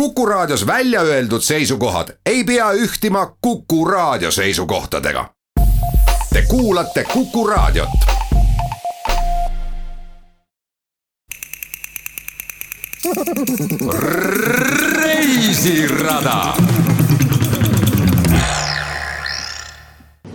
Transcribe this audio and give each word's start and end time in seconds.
Kuku 0.00 0.26
Raadios 0.26 0.66
välja 0.66 1.00
öeldud 1.00 1.40
seisukohad 1.40 2.08
ei 2.26 2.44
pea 2.44 2.72
ühtima 2.72 3.26
Kuku 3.40 3.84
Raadio 3.84 4.30
seisukohtadega. 4.30 5.28
Te 6.32 6.42
kuulate 6.48 7.04
Kuku 7.12 7.46
Raadiot. 7.46 7.88
reisirada 14.96 16.54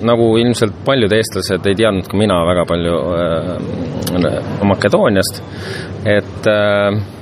nagu 0.02 0.38
ilmselt 0.38 0.74
paljud 0.86 1.12
eestlased 1.12 1.66
ei 1.66 1.76
teadnud 1.76 2.08
ka 2.10 2.18
mina 2.18 2.42
väga 2.46 2.66
palju 2.66 2.98
äh, 2.98 4.64
Makedooniast, 4.64 5.44
et 6.06 6.48
äh, 6.48 7.21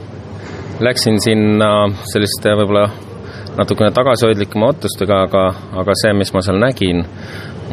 läksin 0.79 1.19
sinna 1.21 1.69
selliste 2.07 2.53
võib-olla 2.55 2.87
natukene 3.59 3.91
tagasihoidlikuma 3.95 4.71
ootustega, 4.71 5.23
aga, 5.27 5.45
aga 5.81 5.95
see, 6.01 6.13
mis 6.15 6.31
ma 6.33 6.43
seal 6.45 6.59
nägin, 6.61 7.03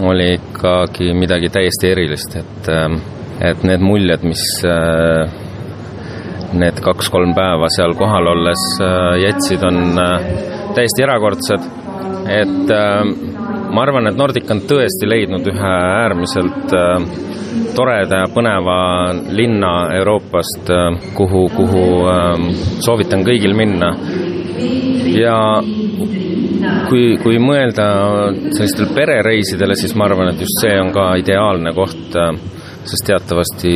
oli 0.07 0.33
ikkagi 0.35 1.13
midagi 1.17 1.51
täiesti 1.55 1.93
erilist, 1.93 2.37
et, 2.41 2.71
äh, 2.73 2.97
et 3.51 3.63
need 3.69 3.85
muljed, 3.85 4.27
mis 4.27 4.45
äh, 4.67 5.31
need 6.57 6.81
kaks-kolm 6.85 7.35
päeva 7.37 7.69
seal 7.75 7.95
kohal 7.99 8.31
olles 8.33 8.63
äh, 8.83 9.15
jätsid, 9.25 9.65
on 9.67 9.83
äh, 10.03 10.29
täiesti 10.77 11.07
erakordsed, 11.07 11.71
et 12.33 12.75
äh, 12.75 13.46
ma 13.77 13.83
arvan, 13.85 14.09
et 14.09 14.17
Nordic 14.17 14.49
on 14.51 14.63
tõesti 14.65 15.09
leidnud 15.09 15.45
ühe 15.53 15.73
äärmiselt 16.01 16.73
äh, 16.73 16.95
toreda 17.77 18.23
ja 18.23 18.31
põneva 18.33 18.77
linna 19.37 19.73
Euroopast, 19.99 20.71
äh, 20.73 20.97
kuhu, 21.17 21.43
kuhu 21.53 21.83
äh, 22.09 22.47
soovitan 22.85 23.25
kõigil 23.27 23.53
minna. 23.57 23.93
ja 25.17 25.37
kui, 26.89 27.19
kui 27.21 27.37
mõelda 27.41 27.87
sellistele 28.57 28.89
perereisidele, 28.97 29.77
siis 29.77 29.93
ma 29.95 30.09
arvan, 30.09 30.33
et 30.33 30.41
just 30.41 30.57
see 30.63 30.73
on 30.81 30.89
ka 30.95 31.11
ideaalne 31.21 31.73
koht, 31.77 32.17
sest 32.89 33.07
teatavasti 33.07 33.75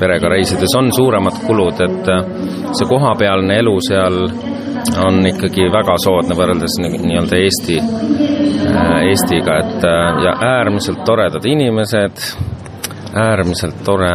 perega 0.00 0.32
reisides 0.32 0.72
on 0.78 0.90
suuremad 0.92 1.36
kulud, 1.44 1.84
et 1.84 2.10
see 2.72 2.88
kohapealne 2.88 3.60
elu 3.60 3.76
seal 3.86 4.18
on 5.02 5.26
ikkagi 5.26 5.68
väga 5.72 5.94
soodne 6.02 6.36
võrreldes 6.36 6.78
nii-öelda 6.82 7.38
Eesti, 7.38 7.78
Eestiga, 9.08 9.58
et 9.62 9.86
ja 10.24 10.32
äärmiselt 10.46 11.04
toredad 11.06 11.44
inimesed, 11.46 12.24
äärmiselt 13.18 13.82
tore 13.84 14.14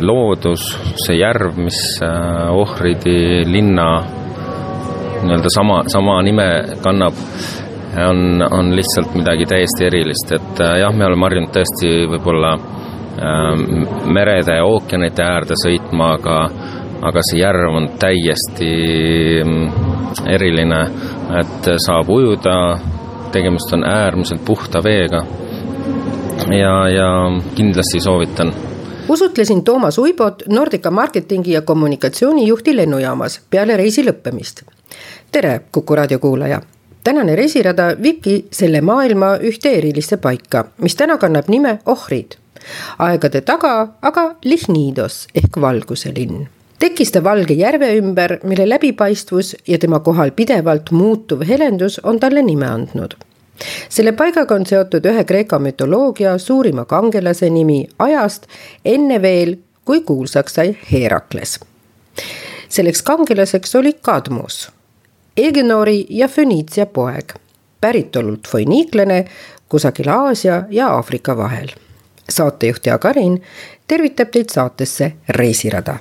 loodus, 0.00 0.70
see 1.04 1.18
järv, 1.18 1.58
mis 1.58 1.78
Ohridi 2.54 3.44
linna 3.48 3.88
nii-öelda 5.22 5.50
sama, 5.54 5.82
sama 5.90 6.20
nime 6.22 6.48
kannab, 6.84 7.16
on, 8.08 8.42
on 8.50 8.74
lihtsalt 8.76 9.14
midagi 9.18 9.48
täiesti 9.50 9.88
erilist, 9.88 10.32
et 10.36 10.62
jah, 10.82 10.94
me 10.94 11.08
oleme 11.08 11.26
harjunud 11.26 11.54
tõesti 11.54 11.94
võib-olla 12.12 12.54
merede 14.14 14.60
ja 14.60 14.66
ookeanite 14.66 15.24
äärde 15.26 15.56
sõitma, 15.58 16.12
aga 16.18 16.36
aga 17.02 17.22
see 17.30 17.40
järv 17.40 17.76
on 17.76 17.90
täiesti 17.98 18.70
mm, 19.44 20.24
eriline, 20.26 20.80
et 21.40 21.68
saab 21.84 22.08
ujuda, 22.10 22.78
tegemist 23.32 23.72
on 23.76 23.84
äärmiselt 23.84 24.44
puhta 24.44 24.82
veega 24.84 25.22
ja, 26.50 26.74
ja 26.88 27.10
kindlasti 27.54 28.00
soovitan 28.00 28.52
usutlesin 29.08 29.64
Toomas 29.64 29.98
Uibot, 29.98 30.42
Nordica 30.48 30.90
marketingi 30.90 31.52
ja 31.52 31.62
kommunikatsioonijuhti 31.62 32.76
lennujaamas 32.76 33.40
peale 33.50 33.76
reisi 33.76 34.04
lõppemist. 34.04 34.62
tere, 35.32 35.60
Kuku 35.72 35.94
raadio 35.94 36.18
kuulaja! 36.18 36.60
tänane 37.04 37.36
reisirada 37.36 37.96
viibki 38.02 38.46
selle 38.52 38.80
maailma 38.80 39.36
ühte 39.36 39.70
erilisse 39.78 40.16
paika, 40.16 40.64
mis 40.78 40.96
täna 40.96 41.18
kannab 41.18 41.48
nime 41.48 41.78
Ohrid. 41.86 42.36
aegade 42.98 43.40
taga 43.40 43.88
aga 44.02 44.34
Lihnidos 44.44 45.26
ehk 45.34 45.60
valguse 45.60 46.12
linn 46.16 46.57
tekkis 46.78 47.12
ta 47.12 47.24
Valge 47.24 47.54
järve 47.54 47.96
ümber, 47.96 48.38
mille 48.42 48.68
läbipaistvus 48.68 49.56
ja 49.66 49.78
tema 49.78 50.00
kohal 50.00 50.30
pidevalt 50.30 50.90
muutuv 50.90 51.42
helendus 51.48 52.00
on 52.02 52.20
talle 52.20 52.42
nime 52.42 52.66
andnud. 52.66 53.14
selle 53.88 54.12
paigaga 54.12 54.54
on 54.54 54.66
seotud 54.66 55.06
ühe 55.06 55.24
Kreeka 55.24 55.58
mütoloogia 55.58 56.38
suurima 56.38 56.84
kangelase 56.84 57.50
nimi 57.50 57.88
ajast, 57.98 58.46
enne 58.84 59.22
veel, 59.22 59.56
kui 59.84 60.00
kuulsaks 60.00 60.54
sai 60.54 60.76
Herakles. 60.92 61.60
selleks 62.68 63.02
kangelaseks 63.02 63.74
oli 63.74 63.92
Kadmus, 63.92 64.70
Egenori 65.36 66.06
ja 66.10 66.28
Föniitsia 66.28 66.86
poeg, 66.86 67.34
päritolult 67.80 68.48
foiniiklane 68.48 69.24
kusagil 69.68 70.08
Aasia 70.08 70.62
ja 70.70 70.88
Aafrika 70.88 71.36
vahel. 71.36 71.68
saatejuht 72.30 72.86
Jaak 72.86 73.04
Arin 73.04 73.42
tervitab 73.88 74.30
teid 74.30 74.50
saatesse 74.52 75.12
Reisirada 75.28 75.98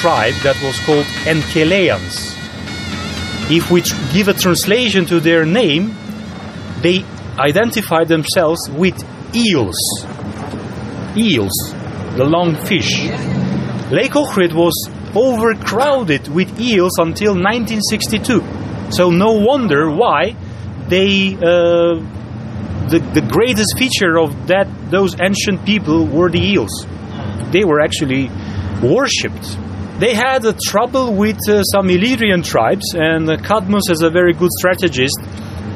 tribe 0.00 0.34
that 0.44 0.56
was 0.62 0.78
called 0.86 1.04
Enkeleans. 1.26 2.34
If 3.50 3.70
we 3.70 3.82
tr- 3.82 3.96
give 4.12 4.28
a 4.28 4.34
translation 4.34 5.06
to 5.06 5.18
their 5.20 5.44
name, 5.44 5.96
they 6.82 7.04
identify 7.36 8.04
themselves 8.04 8.68
with 8.70 8.96
eels. 9.34 9.78
Eels, 11.16 11.56
the 12.16 12.24
long 12.24 12.54
fish. 12.54 12.92
Lake 13.90 14.12
Ohrid 14.12 14.52
was 14.54 14.74
overcrowded 15.14 16.28
with 16.28 16.60
eels 16.60 16.92
until 16.98 17.32
1962. 17.34 18.92
So 18.92 19.10
no 19.10 19.32
wonder 19.32 19.90
why 19.90 20.36
they 20.88 21.34
uh, 21.34 21.98
the, 22.88 23.00
the 23.14 23.26
greatest 23.28 23.76
feature 23.76 24.18
of 24.18 24.46
that 24.46 24.68
those 24.90 25.16
ancient 25.20 25.64
people 25.64 26.06
were 26.06 26.30
the 26.30 26.40
eels. 26.40 26.86
They 27.50 27.64
were 27.64 27.80
actually 27.80 28.30
worshipped. 28.82 29.58
They 29.98 30.14
had 30.14 30.44
a 30.44 30.52
trouble 30.52 31.14
with 31.14 31.38
uh, 31.48 31.64
some 31.64 31.90
Illyrian 31.90 32.42
tribes, 32.42 32.94
and 32.94 33.28
uh, 33.28 33.36
Cadmus, 33.38 33.90
as 33.90 34.02
a 34.02 34.10
very 34.10 34.32
good 34.32 34.52
strategist, 34.58 35.18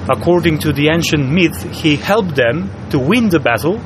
according 0.09 0.59
to 0.61 0.73
the 0.73 0.91
ancient 0.91 1.29
myth, 1.29 1.59
he 1.73 1.97
helped 1.97 2.37
them 2.37 2.71
to 2.91 3.01
win 3.01 3.31
the 3.31 3.41
battle, 3.41 3.81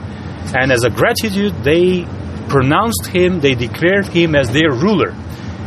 and 0.55 0.71
as 0.71 0.85
a 0.85 0.91
gratitude, 0.91 1.55
they 1.65 2.05
pronounced 2.51 3.07
him, 3.07 3.41
they 3.41 3.55
declared 3.55 4.09
him 4.09 4.35
as 4.35 4.53
their 4.53 4.73
ruler, 4.73 5.15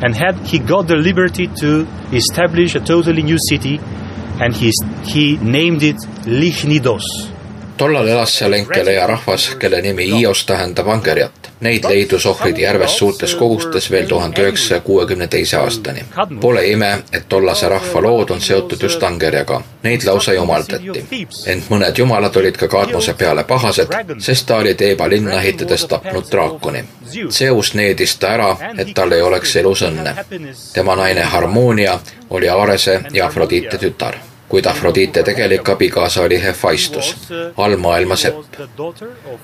and 0.04 0.16
had 0.16 0.36
he 0.46 0.60
got 0.60 0.88
the 0.88 0.96
liberty 0.98 1.48
to 1.48 1.88
establish 2.14 2.76
a 2.76 2.80
totally 2.80 3.24
new 3.24 3.40
city, 3.50 3.80
and 4.40 4.56
he, 4.56 4.72
he 5.04 5.38
named 5.38 5.82
it 5.82 5.98
Lichnidos. 6.26 7.06
tollal 7.76 8.08
elas 8.08 8.30
seal 8.38 8.54
Enkeleja 8.54 9.08
rahvas, 9.08 9.56
kelle 9.60 9.82
nimi 9.82 10.06
Ios 10.22 10.46
tähendab 10.46 10.88
angerjat. 10.88 11.39
Neid 11.60 11.84
leidus 11.84 12.26
ohvridi 12.26 12.62
järves 12.62 12.98
suurtes 12.98 13.36
kogustes 13.36 13.92
veel 13.92 14.08
tuhande 14.08 14.42
üheksasaja 14.42 14.82
kuuekümne 14.82 15.28
teise 15.28 15.58
aastani. 15.58 16.06
Pole 16.42 16.68
ime, 16.68 17.04
et 17.14 17.26
tollase 17.30 17.70
rahva 17.70 18.02
lood 18.02 18.30
on 18.30 18.42
seotud 18.42 18.82
just 18.82 19.04
angerjaga. 19.04 19.62
Neid 19.84 20.06
lausa 20.08 20.34
jumaldati. 20.34 21.04
ent 21.46 21.70
mõned 21.70 21.98
jumalad 21.98 22.36
olid 22.36 22.58
ka 22.58 22.68
Kadmose 22.68 23.14
peale 23.14 23.44
pahased, 23.44 23.92
sest 24.20 24.48
ta 24.48 24.56
oli 24.56 24.74
Teeba 24.76 25.10
linna 25.10 25.42
ehitades 25.42 25.86
tapnud 25.86 26.32
draakoni. 26.32 26.86
Zeus 27.30 27.74
needis 27.74 28.16
ta 28.18 28.28
ära, 28.28 28.56
et 28.78 28.94
tal 28.96 29.12
ei 29.12 29.22
oleks 29.22 29.56
elus 29.56 29.82
õnne. 29.82 30.16
tema 30.74 30.96
naine 30.96 31.22
Harmonia 31.24 32.00
oli 32.30 32.50
Aarese 32.50 33.02
ja 33.12 33.26
Afrodite 33.26 33.78
tütar 33.78 34.16
kuid 34.50 34.66
Afrodite 34.66 35.24
tegelik 35.24 35.70
abikaasa 35.70 36.22
oli 36.22 36.44
Hephaistos, 36.44 37.16
allmaailma 37.58 38.16
sepp. 38.16 38.36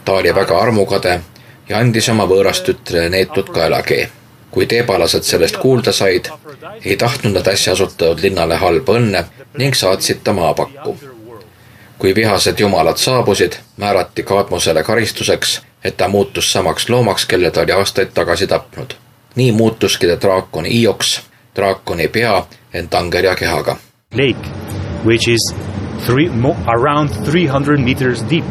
ta 0.06 0.14
oli 0.14 0.36
väga 0.36 0.60
armukade 0.60 1.22
ja 1.70 1.78
andis 1.78 2.10
oma 2.10 2.26
võõrast 2.30 2.66
tütrele 2.66 3.10
neetud 3.10 3.50
kaelakee. 3.50 4.10
kui 4.52 4.66
teebalased 4.66 5.24
sellest 5.24 5.58
kuulda 5.58 5.92
said, 5.92 6.30
ei 6.86 6.98
tahtnud 6.98 7.34
nad 7.34 7.48
äsja 7.48 7.74
asutatud 7.74 8.22
linnale 8.24 8.56
halba 8.56 8.94
õnne 8.94 9.24
ning 9.58 9.76
saatsid 9.76 10.24
ta 10.24 10.34
maapakku. 10.34 10.98
kui 11.98 12.16
vihased 12.16 12.60
jumalad 12.60 12.98
saabusid, 12.98 13.54
määrati 13.78 14.24
Kadmosele 14.24 14.84
karistuseks, 14.84 15.62
et 15.84 15.98
ta 15.98 16.08
muutus 16.08 16.52
samaks 16.52 16.90
loomaks, 16.90 17.26
kelle 17.26 17.52
ta 17.52 17.62
oli 17.62 17.72
aastaid 17.72 18.14
tagasi 18.14 18.48
tapnud. 18.48 18.94
nii 19.36 19.52
muutuski 19.52 20.08
ta 20.08 20.22
draakoni 20.22 20.82
Ioks, 20.82 21.22
draakoni 21.56 22.08
pea, 22.08 22.46
ent 22.74 22.94
angerja 22.94 23.36
kehaga. 23.36 23.78
Lake 24.14 24.66
which 25.06 25.28
is 25.28 25.54
three, 26.06 26.28
around 26.68 27.10
300 27.26 27.78
meters 27.78 28.24
deep. 28.24 28.46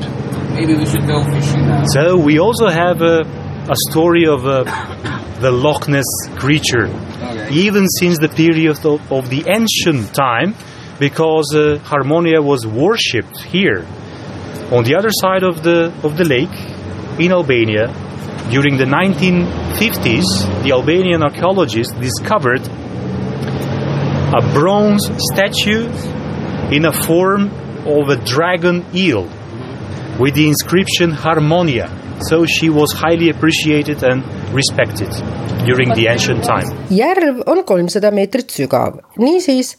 Maybe 0.55 0.75
we 0.75 0.87
should 0.87 1.07
go 1.07 1.25
fishing 1.25 1.67
now. 1.67 1.85
So 1.85 2.17
we 2.17 2.39
also 2.39 2.69
have 2.69 3.03
a, 3.03 3.23
a 3.69 3.77
story 3.91 4.27
of 4.27 4.47
uh, 4.47 4.63
the 5.41 5.51
Loch 5.51 5.89
Ness 5.89 6.05
creature, 6.37 6.87
even 7.51 7.89
since 7.89 8.19
the 8.19 8.29
period 8.29 8.79
of, 8.85 9.13
of 9.13 9.31
the 9.31 9.45
ancient 9.49 10.15
time, 10.15 10.55
because 11.01 11.53
uh, 11.55 11.79
Harmonia 11.85 12.41
was 12.41 12.67
worshipped 12.67 13.43
here. 13.43 13.85
On 14.71 14.85
the 14.85 14.95
other 14.97 15.11
side 15.11 15.43
of 15.43 15.63
the 15.63 15.93
of 16.05 16.17
the 16.17 16.25
lake, 16.25 16.57
in 17.19 17.33
Albania, 17.33 17.87
during 18.51 18.77
the 18.77 18.85
1950s, 18.85 20.63
the 20.63 20.71
Albanian 20.73 21.23
archaeologists 21.23 21.95
discovered 21.95 22.63
a 24.33 24.41
bronze 24.53 25.11
statue 25.33 25.89
in 26.71 26.85
a 26.85 26.93
form 26.93 27.51
of 27.87 28.09
a 28.09 28.17
dragon 28.25 28.85
eel 28.95 29.29
with 30.19 30.35
the 30.35 30.47
inscription 30.47 31.11
Harmonia. 31.11 31.89
So 32.29 32.47
she 32.47 32.71
was 32.71 32.93
highly 32.93 33.31
appreciated 33.31 34.03
and 34.03 34.23
respected 34.53 35.11
during 35.67 35.91
the 35.95 36.07
ancient 36.07 36.45
time. 36.45 36.71
järv 36.91 37.43
on 37.47 37.65
kolmsada 37.65 38.11
meetrit 38.11 38.51
sügav, 38.51 39.01
niisiis 39.19 39.77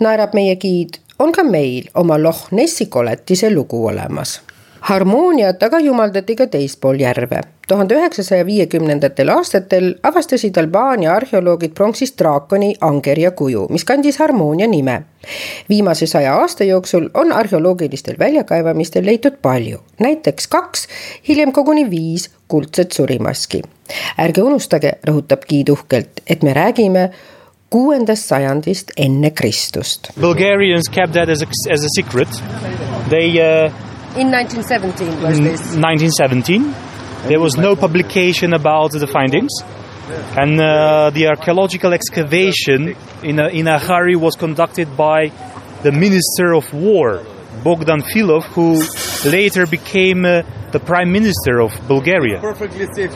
naerab 0.00 0.34
meie 0.34 0.56
giid, 0.56 1.00
on 1.18 1.32
ka 1.32 1.42
meil 1.42 1.88
oma 1.94 2.18
Loch 2.18 2.52
Nessi 2.52 2.86
koletise 2.86 3.50
lugu 3.50 3.86
olemas. 3.86 4.40
Harmooniat 4.80 5.62
aga 5.62 5.80
jumaldati 5.80 6.36
ka 6.36 6.46
teispool 6.46 7.00
järve. 7.00 7.40
tuhande 7.68 7.94
üheksasaja 7.94 8.46
viiekümnendatel 8.46 9.28
aastatel 9.28 9.94
avastasid 10.02 10.56
Albaania 10.58 11.12
arheoloogid 11.14 11.70
pronksist 11.74 12.18
draakoni 12.18 12.74
Angerja 12.80 13.30
kuju, 13.30 13.66
mis 13.70 13.84
kandis 13.84 14.18
harmoonia 14.18 14.66
nime. 14.66 15.02
viimase 15.68 16.06
saja 16.06 16.34
aasta 16.34 16.64
jooksul 16.64 17.08
on 17.14 17.32
arheoloogilistel 17.32 18.18
väljakaevamistel 18.18 19.06
leitud 19.06 19.36
palju, 19.42 19.78
näiteks 20.00 20.46
kaks, 20.46 20.88
hiljem 21.28 21.52
koguni 21.52 21.90
viis 21.90 22.30
kuldset 22.48 22.92
surimaski. 22.92 23.62
ärge 24.18 24.42
unustage, 24.42 24.92
rõhutab 25.06 25.46
giid 25.48 25.68
uhkelt, 25.68 26.20
et 26.26 26.42
me 26.42 26.54
räägime 26.54 27.10
kuuendast 27.70 28.26
sajandist 28.26 28.90
enne 28.96 29.30
Kristust. 29.30 30.10
Bulgarians 30.20 30.88
kept 30.88 31.12
that 31.12 31.28
as 31.28 31.42
a, 31.42 31.46
as 31.72 31.84
a 31.84 31.88
secret. 31.94 32.28
They 33.08 33.38
uh, 33.38 33.89
In 34.16 34.32
1917 34.32 35.22
was 35.22 35.38
in 35.38 35.44
1917 35.44 36.74
there 37.28 37.38
was 37.38 37.56
no 37.56 37.76
publication 37.76 38.54
about 38.54 38.90
the 38.90 39.06
findings, 39.06 39.52
and 40.36 40.60
uh, 40.60 41.10
the 41.10 41.28
archaeological 41.28 41.92
excavation 41.92 42.96
in 43.22 43.38
a, 43.38 43.48
in 43.48 43.68
a 43.68 43.78
hurry 43.78 44.16
was 44.16 44.34
conducted 44.34 44.96
by 44.96 45.30
the 45.82 45.92
Minister 45.92 46.54
of 46.54 46.72
War 46.72 47.22
Bogdan 47.62 48.02
Filov, 48.02 48.44
who 48.54 48.82
later 49.30 49.66
became 49.66 50.24
uh, 50.24 50.42
the 50.72 50.80
Prime 50.80 51.12
Minister 51.12 51.60
of 51.60 51.72
Bulgaria. 51.86 52.40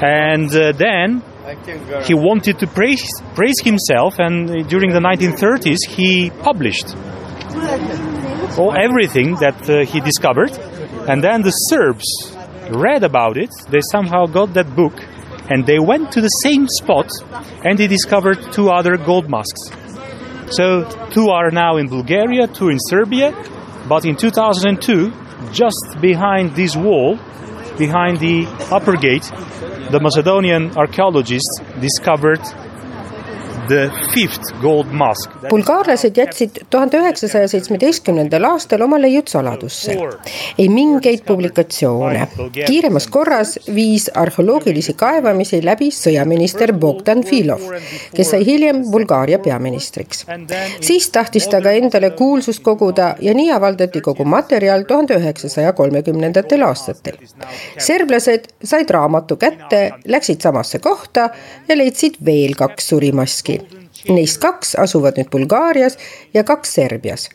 And 0.00 0.54
uh, 0.54 0.72
then 0.72 1.22
he 2.04 2.14
wanted 2.14 2.58
to 2.60 2.66
praise, 2.68 3.04
praise 3.34 3.60
himself, 3.64 4.18
and 4.18 4.48
uh, 4.48 4.62
during 4.68 4.92
the 4.92 5.00
1930s 5.00 5.88
he 5.88 6.30
published 6.30 6.94
all, 8.58 8.76
everything 8.76 9.34
that 9.36 9.68
uh, 9.68 9.84
he 9.84 10.00
discovered. 10.00 10.52
And 11.06 11.22
then 11.22 11.42
the 11.42 11.50
Serbs 11.50 12.34
read 12.70 13.04
about 13.04 13.36
it, 13.36 13.50
they 13.68 13.80
somehow 13.92 14.26
got 14.26 14.54
that 14.54 14.74
book, 14.74 14.94
and 15.50 15.66
they 15.66 15.78
went 15.78 16.12
to 16.12 16.20
the 16.20 16.28
same 16.28 16.66
spot 16.66 17.10
and 17.64 17.78
they 17.78 17.86
discovered 17.86 18.38
two 18.52 18.70
other 18.70 18.96
gold 18.96 19.28
masks. 19.28 19.70
So, 20.50 20.84
two 21.10 21.28
are 21.28 21.50
now 21.50 21.76
in 21.76 21.88
Bulgaria, 21.88 22.46
two 22.46 22.68
in 22.68 22.78
Serbia, 22.78 23.32
but 23.88 24.04
in 24.04 24.16
2002, 24.16 25.12
just 25.52 25.96
behind 26.00 26.54
this 26.54 26.76
wall, 26.76 27.18
behind 27.76 28.18
the 28.20 28.46
upper 28.70 28.96
gate, 28.96 29.24
the 29.90 30.00
Macedonian 30.00 30.76
archaeologists 30.76 31.60
discovered 31.80 32.40
bulgaarlased 35.50 36.16
jätsid 36.16 36.50
tuhande 36.70 36.98
üheksasaja 36.98 37.48
seitsmeteistkümnendal 37.48 38.44
aastal 38.44 38.82
oma 38.84 39.00
leiud 39.00 39.28
saladusse. 39.28 39.96
ei 40.58 40.68
mingeid 40.68 41.24
publikatsioone. 41.26 42.28
kiiremas 42.66 43.06
korras 43.06 43.58
viis 43.74 44.10
arheoloogilisi 44.14 44.94
kaevamisi 44.94 45.64
läbi 45.64 45.88
sõjaminister 45.90 46.72
Bogdan 46.72 47.24
Filov, 47.24 47.60
kes 48.14 48.30
sai 48.30 48.46
hiljem 48.46 48.84
Bulgaaria 48.90 49.38
peaministriks. 49.38 50.26
siis 50.80 51.10
tahtis 51.10 51.48
ta 51.48 51.60
ka 51.60 51.70
endale 51.70 52.10
kuulsust 52.10 52.62
koguda 52.62 53.14
ja 53.20 53.34
nii 53.34 53.50
avaldati 53.52 54.00
kogu 54.00 54.24
materjal 54.24 54.82
tuhande 54.82 55.14
üheksasaja 55.14 55.72
kolmekümnendatel 55.72 56.62
aastatel. 56.62 57.16
serblased 57.78 58.48
said 58.64 58.90
raamatu 58.90 59.36
kätte, 59.36 59.90
läksid 60.04 60.40
samasse 60.40 60.78
kohta 60.78 61.30
ja 61.68 61.76
leidsid 61.78 62.14
veel 62.24 62.54
kaks 62.54 62.88
surimaski. 62.88 63.53
Neist 64.08 64.40
kaks 64.42 64.74
asuvad 64.80 65.16
nüüd 65.16 65.30
Bulgaarias 65.32 65.96
ja 66.34 66.44
kaks 66.44 66.74
Serbias. 66.74 67.28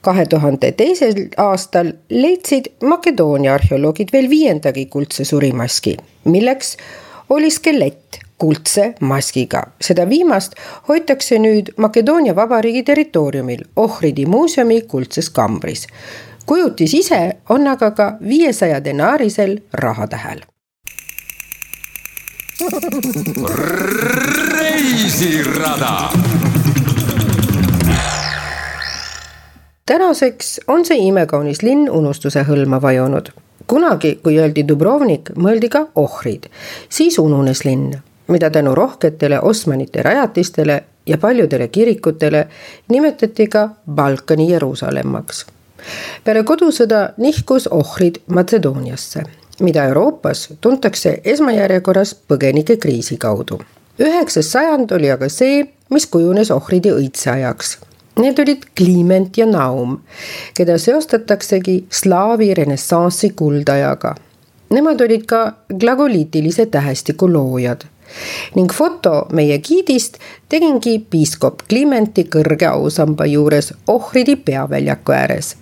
kahe 0.00 0.26
tuhande 0.26 0.72
teisel 0.72 1.14
aastal 1.36 1.92
leidsid 2.10 2.66
Makedoonia 2.82 3.54
arheoloogid 3.54 4.08
veel 4.12 4.30
viiendagi 4.30 4.86
kuldse 4.86 5.24
surimaski, 5.24 5.96
milleks 6.24 6.76
oli 7.30 7.50
skelett 7.50 8.20
kuldse 8.38 8.94
maskiga. 9.00 9.62
seda 9.80 10.08
viimast 10.08 10.52
hoitakse 10.88 11.38
nüüd 11.38 11.72
Makedoonia 11.76 12.36
Vabariigi 12.36 12.82
territooriumil 12.82 13.64
Ohridi 13.76 14.26
muuseumi 14.26 14.82
kuldses 14.82 15.30
kambris. 15.30 15.86
kujutis 16.46 16.94
ise 16.94 17.36
on 17.48 17.66
aga 17.66 17.90
ka 17.90 18.12
viiesaja 18.28 18.84
denaarisel 18.84 19.58
rahatähel 19.72 20.40
reisirada. 24.92 26.08
tänaseks 29.86 30.60
on 30.66 30.84
see 30.84 30.98
imekaunis 31.08 31.62
linn 31.62 31.90
unustuse 31.90 32.42
hõlma 32.48 32.82
vajunud. 32.82 33.28
kunagi, 33.66 34.20
kui 34.22 34.38
öeldi 34.38 34.64
Dubrovnik, 34.68 35.30
mõeldi 35.36 35.68
ka 35.68 35.86
ohrid, 35.94 36.48
siis 36.88 37.18
ununes 37.18 37.64
linn, 37.64 37.98
mida 38.28 38.50
tänu 38.50 38.74
rohketele 38.74 39.40
Osmanite 39.40 40.02
rajatistele 40.02 40.84
ja 41.06 41.18
paljudele 41.18 41.68
kirikutele 41.68 42.48
nimetati 42.88 43.46
ka 43.46 43.68
Balkani 43.94 44.50
Jeruusalemmaks. 44.50 45.46
peale 46.24 46.42
kodusõda 46.42 47.08
nihkus 47.16 47.66
ohrid 47.66 48.22
Matsedooniasse 48.26 49.22
mida 49.60 49.84
Euroopas 49.84 50.48
tuntakse 50.60 51.20
esmajärjekorras 51.24 52.14
põgenikekriisi 52.14 53.16
kaudu. 53.18 53.60
Üheksas 53.98 54.52
sajand 54.52 54.92
oli 54.92 55.10
aga 55.10 55.28
see, 55.28 55.64
mis 55.90 56.06
kujunes 56.06 56.50
ohvridi 56.54 56.92
õitseajaks. 56.94 57.76
Need 58.18 58.38
olid 58.42 58.64
Kliment 58.76 59.36
ja 59.38 59.46
Naum, 59.46 59.98
keda 60.54 60.78
seostataksegi 60.78 61.84
slaavi 61.90 62.50
renessansi 62.54 63.30
kuldajaga. 63.38 64.14
Nemad 64.74 65.00
olid 65.00 65.22
ka 65.26 65.42
glagoliitilise 65.70 66.66
tähestiku 66.66 67.30
loojad 67.32 67.86
ning 68.56 68.72
foto 68.72 69.26
meie 69.36 69.58
giidist 69.64 70.18
tegingi 70.48 70.98
piiskop 71.10 71.66
Klimenti 71.68 72.24
kõrge 72.32 72.68
ausamba 72.70 73.26
juures 73.28 73.72
ohvridi 73.86 74.36
peaväljaku 74.36 75.12
ääres 75.12 75.54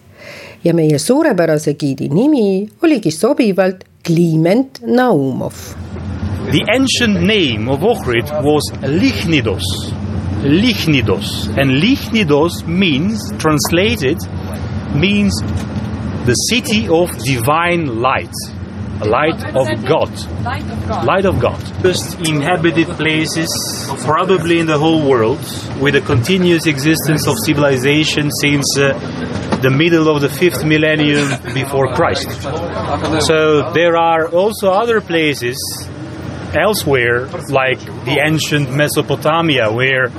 ja 0.65 0.75
meie 0.75 0.99
suurepärase 0.99 1.75
giidi 1.75 2.09
nimi 2.09 2.69
oligi 2.83 3.11
sobivalt 3.11 3.85
Kliment 4.07 4.81
Naumov. 4.87 5.55
The 6.47 6.65
ancient 6.73 7.27
name 7.27 7.69
of 7.69 7.81
Ohrid 7.81 8.31
was 8.45 8.71
Lichnidos. 8.81 9.65
Lichnidos. 10.43 11.49
And 11.59 11.83
Lichnidos 11.83 12.65
means, 12.65 13.33
translated, 13.37 14.19
means 14.95 15.35
the 16.25 16.35
city 16.49 16.87
of 16.87 17.11
divine 17.19 18.01
light. 18.01 18.33
light 19.01 19.43
of 19.57 19.67
God. 19.85 20.13
Light 21.05 21.25
of 21.25 21.41
God. 21.41 21.61
First 21.83 22.21
inhabited 22.21 22.87
places, 22.91 23.51
probably 24.05 24.61
in 24.61 24.67
the 24.67 24.79
whole 24.79 25.03
world, 25.11 25.41
with 25.81 25.97
a 25.97 26.01
continuous 26.01 26.67
existence 26.67 27.27
of 27.27 27.35
civilization 27.45 28.31
since 28.31 28.79
uh, 28.79 28.93
the 29.63 29.71
middle 29.71 30.09
of 30.09 30.23
the 30.23 30.29
fifth 30.29 30.65
millennium 30.65 31.29
before 31.53 31.93
Christ. 31.95 32.31
So 33.27 33.73
there 33.73 33.97
are 33.97 34.29
also 34.29 34.71
other 34.71 35.01
places 35.01 35.59
elsewhere, 36.57 37.27
like 37.49 37.81
the 38.05 38.19
ancient 38.23 38.71
Mesopotamia, 38.75 39.71
where 39.73 40.11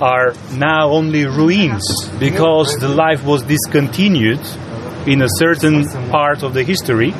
are 0.00 0.34
now 0.52 0.90
only 0.90 1.24
ruins 1.24 1.84
because 2.18 2.76
the 2.76 2.88
life 2.88 3.24
was 3.24 3.42
discontinued 3.44 4.40
in 5.06 5.22
a 5.22 5.28
certain 5.38 5.86
part 6.10 6.42
of 6.42 6.52
the 6.52 6.62
history 6.62 7.14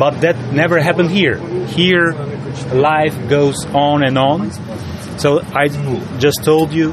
but 0.00 0.22
that 0.22 0.36
never 0.52 0.80
happened 0.80 1.10
here. 1.10 1.36
Here, 1.66 2.12
life 2.72 3.14
goes 3.28 3.66
on 3.66 4.02
and 4.02 4.16
on. 4.16 4.50
So 5.18 5.40
I 5.54 5.68
just 6.18 6.42
told 6.42 6.72
you 6.72 6.92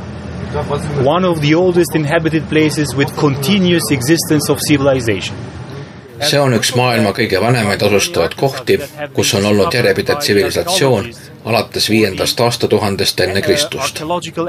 one 1.04 1.24
of 1.24 1.40
the 1.40 1.56
oldest 1.56 1.96
inhabited 1.96 2.44
places 2.50 2.94
with 2.96 3.16
continuous 3.18 3.92
existence 3.92 4.50
of 4.50 4.60
civilization. 4.60 5.38
See 6.22 6.40
on 6.40 6.54
üks 6.58 6.74
maailma 6.76 7.14
kõige 7.16 7.42
vanemaid 7.42 7.82
asustavaid 7.82 8.36
kohti, 8.40 8.80
kus 9.14 9.34
on 9.38 9.46
olnud 9.46 9.74
järjepidev 9.74 10.22
tsivilisatsioon 10.22 11.10
alates 11.48 11.90
viiendast 11.90 12.40
aastatuhandest 12.40 13.20
enne 13.20 13.42
Kristust. 13.42 14.02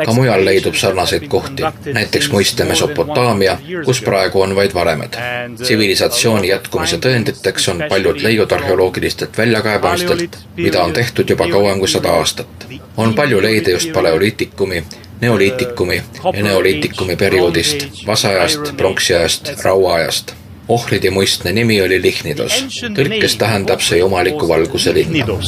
ka 0.04 0.12
mujal 0.12 0.44
leidub 0.44 0.74
sarnaseid 0.74 1.28
kohti, 1.28 1.62
näiteks 1.92 2.30
muiste 2.32 2.64
Mesopotaamia, 2.64 3.58
kus 3.84 4.00
praegu 4.02 4.40
on 4.42 4.56
vaid 4.56 4.74
varemed. 4.74 5.18
tsivilisatsiooni 5.62 6.48
jätkumise 6.48 6.96
tõenditeks 6.96 7.70
on 7.70 7.84
paljud 7.88 8.22
leiud 8.22 8.52
arheoloogilistelt 8.52 9.38
väljakaebamistelt, 9.38 10.38
mida 10.56 10.82
on 10.82 10.92
tehtud 10.92 11.30
juba 11.30 11.48
kauem 11.48 11.78
kui 11.78 11.88
sada 11.88 12.10
aastat. 12.10 12.66
on 12.96 13.14
palju 13.14 13.42
leide 13.42 13.70
just 13.70 13.92
paleoliitikumi, 13.92 14.84
neoliitikumi 15.20 16.02
ja 16.32 16.42
neoliitikumi 16.42 17.16
perioodist, 17.16 18.06
vasajast, 18.06 18.76
pronksiajast, 18.76 19.52
rauaajast 19.62 20.34
ohvridi 20.68 21.10
muistne 21.10 21.52
nimi 21.52 21.80
oli 21.82 22.02
Lichnidos. 22.02 22.52
tõlkes 22.96 23.36
tähendab 23.40 23.80
see 23.80 23.98
jumaliku 23.98 24.48
valguse 24.48 24.94
linna. 24.94 25.38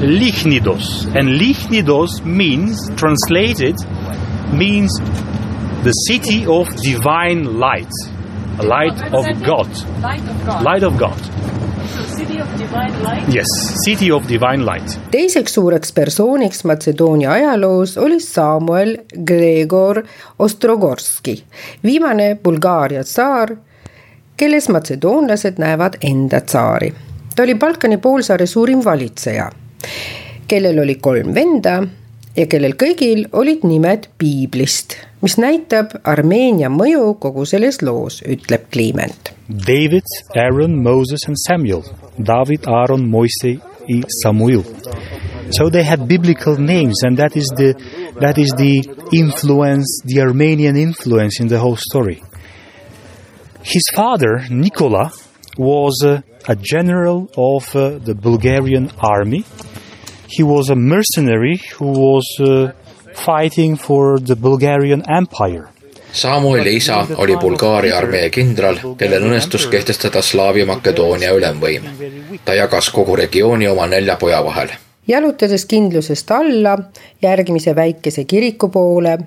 Lichnidos 0.00 1.06
and 1.14 1.38
Lichnidos 1.40 2.20
means 2.24 2.90
translated 2.96 3.76
means 4.52 4.92
the 5.84 5.92
city 6.08 6.44
of 6.46 6.68
divine 6.82 7.58
light, 7.60 7.92
a 8.58 8.64
light 8.64 9.00
of 9.12 9.26
God, 9.46 9.68
light 10.64 10.82
of 10.82 10.98
God. 10.98 11.18
Yes, 13.28 13.48
city 13.84 14.10
of 14.12 14.28
divine 14.28 14.64
light. 14.66 14.98
teiseks 15.10 15.54
suureks 15.54 15.92
persooniks 15.92 16.64
Matsedoonia 16.64 17.32
ajaloos 17.32 17.96
oli 17.98 18.20
Samuel 18.20 18.96
Gregor 19.26 20.02
Ostrogorski, 20.38 21.42
viimane 21.84 22.34
Bulgaaria 22.44 23.04
tsaar 23.04 23.56
kelles 24.36 24.68
matsedoonlased 24.68 25.58
näevad 25.58 25.94
enda 26.02 26.40
tsaari. 26.40 26.92
ta 27.36 27.42
oli 27.42 27.54
Balkani 27.54 27.96
poolsaare 27.96 28.46
suurim 28.46 28.84
valitseja, 28.84 29.50
kellel 30.48 30.78
oli 30.78 30.94
kolm 30.94 31.34
venda 31.34 31.82
ja 32.36 32.46
kellel 32.46 32.74
kõigil 32.78 33.26
olid 33.32 33.64
nimed 33.66 34.08
piiblist, 34.18 34.96
mis 35.22 35.36
näitab 35.38 35.94
Armeenia 36.04 36.70
mõju 36.70 37.14
kogu 37.18 37.46
selles 37.46 37.82
loos, 37.82 38.22
ütleb 38.22 38.66
Kliiment. 38.72 39.32
David, 39.48 40.06
Aaron, 40.36 40.82
Moses 40.82 41.28
and 41.28 41.38
Samuel. 41.46 41.82
David, 42.18 42.66
Aaron, 42.66 43.08
Moise 43.10 43.58
ja 43.88 44.02
Samuel. 44.22 44.64
So 45.50 45.70
they 45.70 45.82
had 45.82 46.08
biblical 46.08 46.56
names 46.56 47.02
and 47.04 47.16
that 47.18 47.36
is 47.36 47.48
the 47.56 47.74
that 48.20 48.38
is 48.38 48.54
the 48.56 48.82
influence, 49.12 50.02
the 50.06 50.22
Armenian 50.22 50.76
influence 50.76 51.40
in 51.40 51.48
the 51.48 51.58
whole 51.58 51.76
story. 51.76 52.22
His 53.64 53.90
father, 53.96 54.44
Nikola, 54.50 55.10
was 55.56 56.02
uh, 56.04 56.20
a 56.46 56.54
general 56.54 57.28
of 57.36 57.74
uh, 57.74 57.98
the 57.98 58.14
Bulgarian 58.14 58.90
army. 58.98 59.44
He 60.28 60.42
was 60.42 60.68
a 60.68 60.74
mercenary 60.76 61.60
who 61.78 61.86
was 61.86 62.26
uh, 62.40 62.72
fighting 63.14 63.76
for 63.76 64.18
the 64.20 64.36
Bulgarian 64.36 65.02
Empire. 65.08 65.68
Samueli 66.12 66.76
isa 66.76 67.06
oli 67.16 67.36
Bulgaaria 67.36 67.96
armee 67.98 68.28
kindral, 68.30 68.76
kellel 68.98 69.24
õnnestus 69.26 69.66
kehtestada 69.66 70.22
Slaavi 70.22 70.62
Makedoonia 70.64 71.32
ülemvõim. 71.34 71.88
ta 72.44 72.54
jagas 72.54 72.90
kogu 72.94 73.16
regiooni 73.16 73.66
oma 73.68 73.86
nelja 73.86 74.16
poja 74.16 74.44
vahel. 74.44 74.68
jalutades 75.08 75.64
kindlusest 75.66 76.30
alla 76.30 76.78
järgmise 77.22 77.74
väikese 77.74 78.24
kiriku 78.24 78.68
poole, 78.68 79.18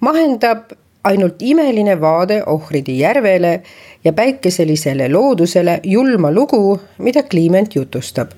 mahendab 0.00 0.72
ainult 1.04 1.42
imeline 1.42 1.96
vaade 2.00 2.42
Ohridi 2.46 2.98
järvele 2.98 3.62
ja 4.04 4.12
päikeselisele 4.12 5.08
loodusele 5.12 5.80
julma 5.84 6.32
lugu, 6.32 6.80
mida 6.98 7.22
Kliiment 7.22 7.76
jutustab 7.76 8.32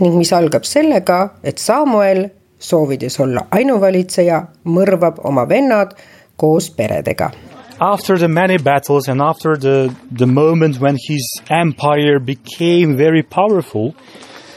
ning 0.00 0.14
mis 0.18 0.32
algab 0.32 0.64
sellega, 0.64 1.30
et 1.42 1.58
Samuel, 1.58 2.28
soovides 2.58 3.18
olla 3.20 3.46
ainuvalitseja, 3.50 4.42
mõrvab 4.64 5.20
oma 5.24 5.46
vennad 5.48 5.96
koos 6.36 6.70
peredega. 6.70 7.30
After 7.78 8.16
the 8.18 8.28
many 8.28 8.56
battles 8.58 9.08
and 9.08 9.20
after 9.20 9.56
the, 9.56 9.92
the 10.10 10.26
moment 10.26 10.80
when 10.80 10.96
his 11.08 11.24
empire 11.50 12.18
became 12.18 12.96
very 12.96 13.22
powerful, 13.22 13.94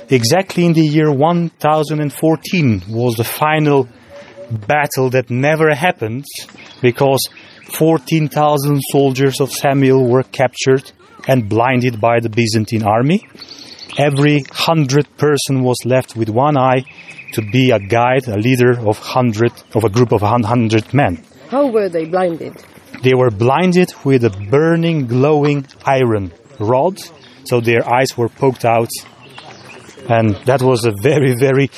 exactly 0.10 0.66
in 0.66 0.74
the 0.74 0.86
year 0.86 1.12
1014 1.12 2.84
was 2.88 3.16
the 3.16 3.26
final 3.26 3.88
battle 4.52 5.10
that 5.12 5.30
never 5.30 5.74
happened 5.74 6.26
because 6.82 7.28
14,000 7.72 8.82
soldiers 8.92 9.40
of 9.40 9.52
Samuel 9.52 10.08
were 10.08 10.24
captured 10.24 10.92
and 11.28 11.48
blinded 11.48 12.02
by 12.02 12.20
the 12.20 12.30
Byzantine 12.30 12.84
army. 12.84 13.28
Every 13.98 14.44
hundred 14.52 15.08
person 15.18 15.64
was 15.64 15.78
left 15.86 16.16
with 16.16 16.30
one 16.30 16.58
eye 16.58 16.86
to 17.34 17.42
be 17.42 17.72
a 17.72 17.80
guide, 17.80 18.28
a 18.28 18.38
leader 18.38 18.80
of 18.80 18.98
hundred 18.98 19.52
of 19.76 19.84
a 19.84 19.90
group 19.90 20.12
of 20.12 20.22
hundred 20.22 20.94
men. 20.94 21.24
How 21.50 21.68
were 21.68 21.90
they 21.90 22.06
blinded? 22.06 22.56
They 23.04 23.14
were 23.14 23.30
blinded 23.30 23.94
with 24.04 24.24
a 24.24 24.30
burning, 24.30 25.08
glowing 25.08 25.66
iron 25.86 26.32
rod, 26.60 27.00
so 27.46 27.62
their 27.62 27.88
eyes 27.88 28.18
were 28.18 28.30
poked 28.30 28.66
out, 28.66 28.90
and 30.10 30.36
that 30.46 30.62
was 30.62 30.86
a 30.86 30.94
very, 31.02 31.36
very 31.36 31.70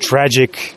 tragic 0.00 0.76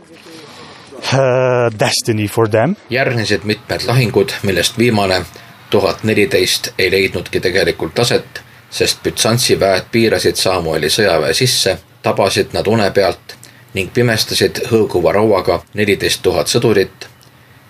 destiny 1.79 2.27
for 2.27 2.49
them. 2.49 2.75
järgnesid 2.89 3.43
mitmed 3.43 3.81
lahingud, 3.87 4.31
millest 4.43 4.77
viimane, 4.77 5.25
tuhat 5.69 6.03
neliteist, 6.03 6.73
ei 6.77 6.91
leidnudki 6.91 7.39
tegelikult 7.39 7.99
aset, 7.99 8.41
sest 8.69 9.03
Bütsantsi 9.03 9.59
väed 9.59 9.91
piirasid 9.91 10.35
Samueli 10.35 10.89
sõjaväe 10.89 11.33
sisse, 11.33 11.77
tabasid 12.03 12.53
nad 12.53 12.67
une 12.67 12.91
pealt 12.91 13.35
ning 13.73 13.91
pimestasid 13.93 14.65
hõõguva 14.71 15.13
rauaga 15.15 15.61
neliteist 15.73 16.21
tuhat 16.23 16.47
sõdurit. 16.51 17.07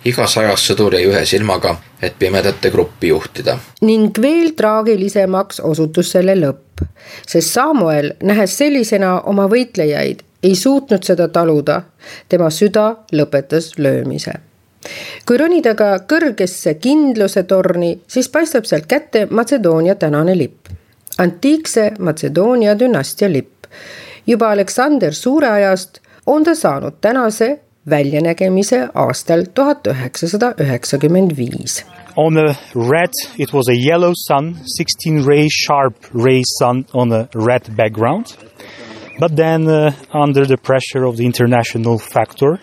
iga 0.05 0.25
sajas 0.27 0.63
sõdur 0.65 0.95
jäi 0.97 1.03
ühe 1.05 1.25
silmaga, 1.25 1.75
et 2.01 2.15
pimedate 2.19 2.69
gruppi 2.69 3.07
juhtida. 3.07 3.57
ning 3.81 4.17
veel 4.21 4.53
traagilisemaks 4.57 5.59
osutus 5.59 6.11
selle 6.11 6.35
lõpp, 6.35 6.85
sest 7.27 7.53
Samuel, 7.53 8.13
nähes 8.23 8.57
sellisena 8.57 9.21
oma 9.21 9.47
võitlejaid, 9.47 10.23
ei 10.43 10.55
suutnud 10.55 11.03
seda 11.03 11.27
taluda. 11.27 11.81
tema 12.29 12.49
süda 12.49 12.95
lõpetas 13.13 13.73
löömise 13.77 14.33
kui 15.25 15.37
ronida 15.37 15.73
ka 15.77 15.91
kõrgesse 16.09 16.75
kindluse 16.81 17.43
torni, 17.49 17.91
siis 18.07 18.29
paistab 18.33 18.65
sealt 18.65 18.87
kätte 18.89 19.27
Matsedoonia 19.29 19.95
tänane 19.95 20.37
lipp. 20.37 20.67
antiikse 21.17 21.91
Matsedoonia 21.99 22.79
dünastia 22.79 23.31
lipp. 23.31 23.65
juba 24.27 24.51
Aleksander 24.51 25.13
Suure 25.13 25.49
ajast 25.49 25.99
on 26.25 26.43
ta 26.43 26.55
saanud 26.55 26.93
tänase 27.01 27.59
väljanägemise 27.89 28.87
aastal 28.93 29.43
tuhat 29.53 29.87
üheksasada 29.87 30.53
üheksakümmend 30.59 31.37
viis. 31.37 31.85
On 32.15 32.37
a 32.37 32.55
red, 32.75 33.13
it 33.37 33.53
was 33.53 33.69
a 33.69 33.73
yellow 33.73 34.13
sun, 34.27 34.55
16 34.65 35.25
ray 35.27 35.47
sharp 35.49 35.95
ray 36.13 36.41
sun 36.59 36.85
on 36.93 37.11
a 37.11 37.27
red 37.47 37.75
background. 37.75 38.25
But 39.21 39.35
then, 39.35 39.67
uh, 39.67 39.93
under 40.11 40.47
the 40.47 40.57
pressure 40.57 41.03
of 41.03 41.15
the 41.15 41.27
international 41.27 41.99
factor, 41.99 42.59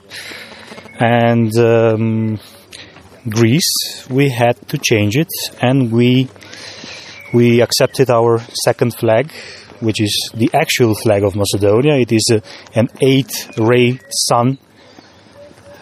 and 0.99 1.57
um, 1.57 2.41
Greece, 3.29 4.05
we 4.11 4.29
had 4.29 4.57
to 4.71 4.77
change 4.77 5.17
it, 5.17 5.33
and 5.63 5.93
we 5.93 6.29
we 7.33 7.63
accepted 7.63 8.11
our 8.11 8.41
second 8.67 8.93
flag, 8.97 9.31
which 9.79 10.01
is 10.01 10.33
the 10.35 10.51
actual 10.53 10.97
flag 10.97 11.23
of 11.23 11.37
Macedonia. 11.37 11.95
It 11.95 12.11
is 12.11 12.29
a, 12.33 12.43
an 12.75 12.89
eight-ray 13.01 14.01
sun 14.11 14.59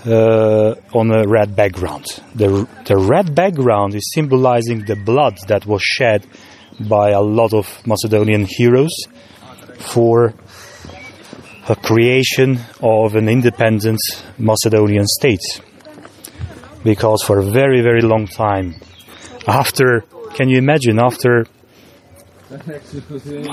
uh, 0.04 0.75
on 0.92 1.11
a 1.11 1.26
red 1.26 1.56
background. 1.56 2.04
The 2.35 2.68
the 2.85 2.99
red 2.99 3.35
background 3.35 3.95
is 3.95 4.12
symbolizing 4.12 4.85
the 4.85 4.97
blood 4.97 5.38
that 5.49 5.64
was 5.64 5.80
shed 5.83 6.26
by 6.78 7.12
a 7.12 7.23
lot 7.23 7.54
of 7.54 7.64
Macedonian 7.87 8.45
heroes 8.47 8.95
for 9.78 10.35
a 11.68 11.75
creation 11.75 12.61
of 12.80 13.16
an 13.16 13.28
independent 13.28 13.99
Macedonian 14.38 15.04
state. 15.06 15.42
Because 16.85 17.23
for 17.23 17.40
a 17.40 17.44
very, 17.44 17.82
very 17.82 18.02
long 18.02 18.28
time, 18.28 18.76
after, 19.49 20.04
can 20.35 20.49
you 20.49 20.58
imagine, 20.58 21.00
after, 21.00 21.46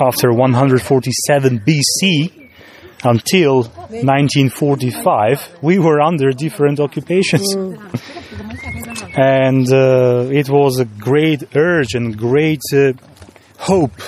after 0.00 0.32
147 0.32 1.60
BC 1.60 2.50
until 3.02 3.64
1945, 3.64 5.58
we 5.62 5.80
were 5.80 6.00
under 6.00 6.30
different 6.30 6.78
occupations. 6.78 7.54
and 9.16 9.72
uh, 9.72 10.28
it 10.30 10.48
was 10.48 10.78
a 10.78 10.84
great 10.84 11.56
urge 11.56 11.94
and 11.94 12.16
great 12.16 12.62
uh, 12.72 12.92
hope 13.58 13.98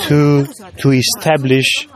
to, 0.00 0.46
to 0.78 0.90
establish 0.90 1.86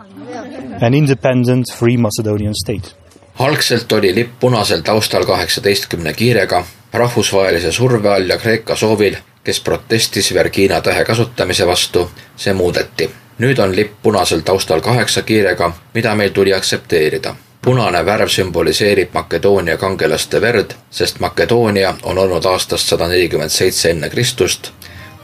an 0.80 0.94
independent 0.94 1.64
free 1.78 1.96
Macedonian 1.96 2.54
state. 2.64 2.94
algselt 3.38 3.92
oli 3.92 4.14
lipp 4.14 4.40
punasel 4.40 4.80
taustal 4.80 5.24
kaheksateistkümne 5.24 6.12
kiirega 6.12 6.64
rahvusvahelise 6.92 7.72
surve 7.72 8.14
all 8.14 8.28
ja 8.28 8.38
Kreeka 8.38 8.76
soovil, 8.76 9.16
kes 9.44 9.60
protestis 9.60 10.34
Vergina 10.34 10.80
tähe 10.80 11.04
kasutamise 11.04 11.66
vastu, 11.66 12.10
see 12.36 12.52
muudeti. 12.52 13.10
nüüd 13.38 13.58
on 13.58 13.76
lipp 13.76 14.02
punasel 14.02 14.40
taustal 14.40 14.80
kaheksa 14.80 15.22
kiirega, 15.22 15.72
mida 15.94 16.14
meil 16.14 16.30
tuli 16.30 16.54
aktsepteerida 16.54 17.36
punane 17.66 18.06
värv 18.06 18.28
sümboliseerib 18.28 19.08
Makedoonia 19.12 19.76
kangelaste 19.76 20.40
verd, 20.40 20.70
sest 20.90 21.20
Makedoonia 21.20 21.94
on 22.02 22.18
olnud 22.18 22.44
aastast 22.44 22.88
sada 22.88 23.08
nelikümmend 23.08 23.50
seitse 23.50 23.90
enne 23.90 24.10
Kristust 24.10 24.70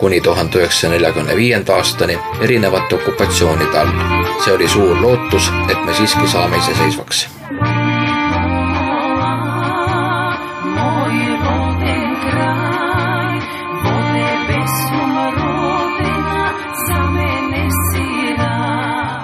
kuni 0.03 0.21
tuhande 0.21 0.59
üheksasaja 0.59 0.91
neljakümne 0.91 1.37
viienda 1.37 1.75
aastani 1.77 2.19
erinevate 2.41 2.95
okupatsioonide 2.95 3.79
all. 3.79 3.91
see 4.45 4.55
oli 4.55 4.69
suur 4.69 4.97
lootus, 5.03 5.47
et 5.71 5.85
me 5.85 5.95
siiski 5.95 6.27
saame 6.29 6.57
iseseisvaks. 6.57 7.29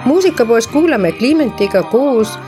muusikapoes 0.04 0.66
kuulame 0.68 1.12
Klimentiga 1.12 1.82
koos 1.82 2.38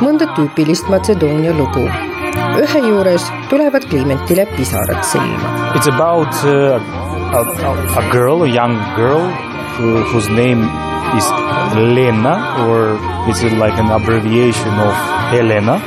mõnda 0.00 0.32
tüüpilist 0.36 0.88
Matsedoonia 0.88 1.52
lugu. 1.52 2.13
Ühe 2.62 2.80
juures 2.88 3.24
tulevad 3.50 3.84
Klimentile 3.90 4.46
pisarad 4.56 5.02
silma. 5.04 5.72
It's 5.74 5.86
about 5.86 6.32
uh, 6.44 6.80
a, 7.34 7.42
a, 7.98 8.10
girl, 8.12 8.42
a 8.44 8.48
young 8.48 8.76
girl, 8.96 9.28
who, 9.76 10.02
whose 10.10 10.28
name 10.28 10.62
is 11.18 11.26
Lena, 11.96 12.66
or 12.66 12.98
is 13.30 13.42
it 13.42 13.52
like 13.58 13.78
an 13.78 13.90
abbreviation 13.90 14.72
of 14.78 14.94
Helena? 15.30 15.82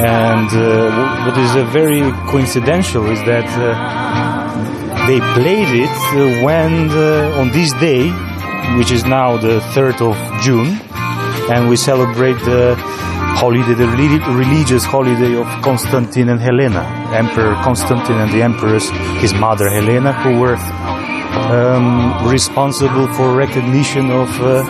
And 0.00 0.50
uh, 0.52 1.26
what 1.26 1.36
is 1.38 1.52
very 1.72 2.02
coincidental 2.30 3.06
is 3.10 3.18
that 3.24 3.48
uh, 3.58 5.06
they 5.06 5.20
played 5.34 5.68
it 5.74 5.90
uh, 5.90 6.44
when 6.44 6.90
uh, 6.90 7.40
on 7.40 7.50
this 7.50 7.72
day, 7.74 8.10
which 8.78 8.90
is 8.90 9.04
now 9.04 9.36
the 9.36 9.60
3rd 9.74 10.00
of 10.10 10.42
June, 10.42 10.78
and 11.50 11.68
we 11.68 11.76
celebrate 11.76 12.38
the 12.44 12.76
holiday, 13.40 13.72
the 13.72 13.88
religious 14.36 14.84
holiday 14.84 15.34
of 15.34 15.46
Constantine 15.62 16.28
and 16.28 16.38
Helena, 16.38 16.84
Emperor 17.14 17.54
Constantine 17.64 18.18
and 18.18 18.30
the 18.30 18.42
Empress, 18.42 18.90
his 19.22 19.32
mother 19.32 19.70
Helena, 19.70 20.12
who 20.12 20.38
were 20.38 20.56
um, 21.48 22.28
responsible 22.28 23.08
for 23.14 23.34
recognition 23.34 24.10
of 24.10 24.28
uh, 24.42 24.60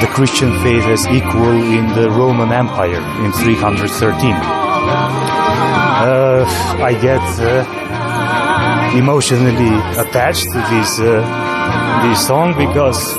the 0.00 0.06
Christian 0.06 0.50
faith 0.62 0.84
as 0.84 1.06
equal 1.08 1.52
in 1.78 1.88
the 1.92 2.08
Roman 2.08 2.52
Empire 2.52 3.04
in 3.22 3.32
313. 3.32 4.32
Uh, 6.00 6.46
I 6.80 6.92
get 7.08 7.20
uh, 7.38 8.96
emotionally 8.96 9.76
attached 10.00 10.48
to 10.52 10.58
this 10.72 10.98
uh, 11.00 11.20
this 12.02 12.26
song 12.26 12.56
because 12.56 13.12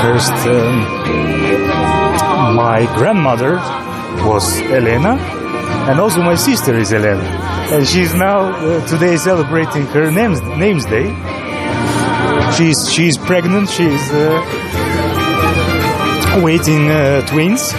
first. 0.00 0.32
Um, 0.46 1.31
my 2.54 2.84
grandmother 2.96 3.54
was 4.28 4.60
Elena, 4.60 5.16
and 5.88 5.98
also 5.98 6.20
my 6.22 6.34
sister 6.34 6.76
is 6.76 6.92
Elena, 6.92 7.24
and 7.72 7.86
she's 7.86 8.14
now 8.14 8.52
uh, 8.52 8.86
today 8.86 9.16
celebrating 9.16 9.86
her 9.86 10.10
name's 10.10 10.42
name's 10.42 10.84
day. 10.84 11.08
She's 12.56 12.92
she's 12.92 13.16
pregnant. 13.16 13.70
She's 13.70 14.12
uh, 14.12 14.42
waiting 16.42 16.90
uh, 16.90 17.26
twins, 17.26 17.72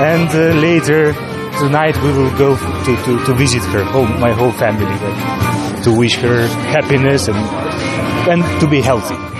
and 0.00 0.28
uh, 0.30 0.54
later 0.60 1.12
tonight 1.58 1.96
we 2.02 2.12
will 2.12 2.36
go 2.38 2.56
to, 2.56 2.96
to, 3.04 3.24
to 3.26 3.34
visit 3.34 3.62
her 3.74 3.84
my 4.18 4.32
whole 4.32 4.52
family 4.52 4.96
to 5.84 5.92
wish 5.92 6.16
her 6.16 6.46
happiness 6.72 7.28
and 7.28 7.36
and 8.26 8.42
to 8.60 8.66
be 8.66 8.80
healthy. 8.80 9.33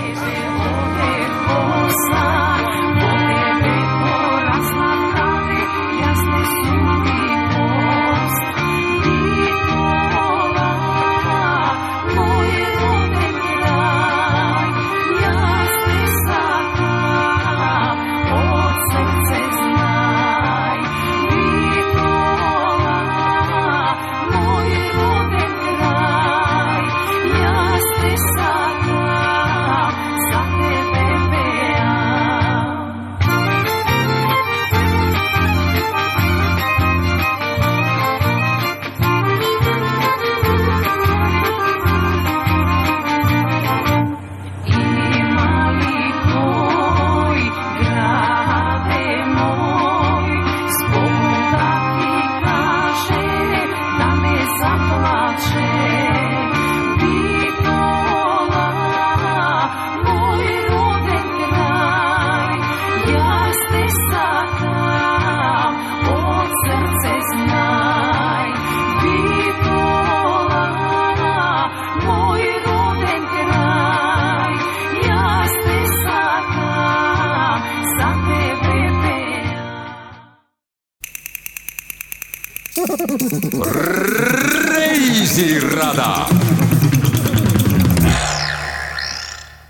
Reisirada. 85.95 86.25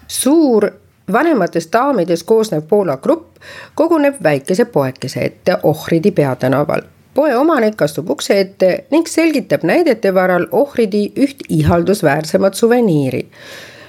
suur 0.08 0.70
vanematest 1.12 1.74
daamidest 1.74 2.26
koosnev 2.26 2.62
Poola 2.62 2.98
grupp 2.98 3.36
koguneb 3.76 4.16
väikese 4.24 4.66
poekese 4.66 5.20
ette 5.20 5.58
Ohridi 5.64 6.12
peatänaval. 6.12 6.82
poe 7.14 7.36
omanik 7.36 7.82
astub 7.82 8.10
ukse 8.10 8.40
ette 8.40 8.86
ning 8.92 9.08
selgitab 9.08 9.64
näidete 9.64 10.14
varal 10.14 10.48
Ohridi 10.52 11.12
üht 11.16 11.46
ihaldusväärsemat 11.50 12.54
suveniiri, 12.54 13.30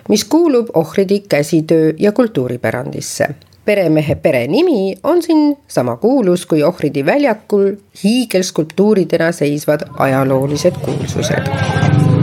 mis 0.08 0.24
kuulub 0.24 0.66
Ohridi 0.74 1.20
käsitöö 1.20 1.92
ja 1.98 2.12
kultuuripärandisse 2.12 3.28
peremehe 3.66 4.14
perenimi 4.14 4.96
on 5.02 5.22
siin 5.22 5.56
sama 5.68 5.96
kuulus 5.96 6.46
kui 6.46 6.62
Ohridi 6.62 7.06
väljakul 7.06 7.72
hiigelskulptuuridena 8.04 9.32
seisvad 9.32 9.80
ajaloolised 9.98 10.74
kuulsused. 10.84 12.15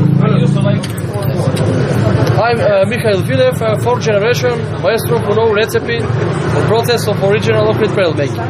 I'm 2.43 2.59
uh, 2.59 2.85
Mikhail 2.89 3.21
Vilev, 3.21 3.61
uh, 3.61 3.77
fourth 3.83 4.03
generation 4.03 4.59
maestro 4.81 5.19
who 5.19 5.35
know 5.35 5.53
recipe 5.53 5.97
and 5.97 6.67
process 6.67 7.07
of 7.07 7.23
original 7.23 7.69
Ohrid 7.69 7.95
pearl 7.95 8.13
making. 8.13 8.41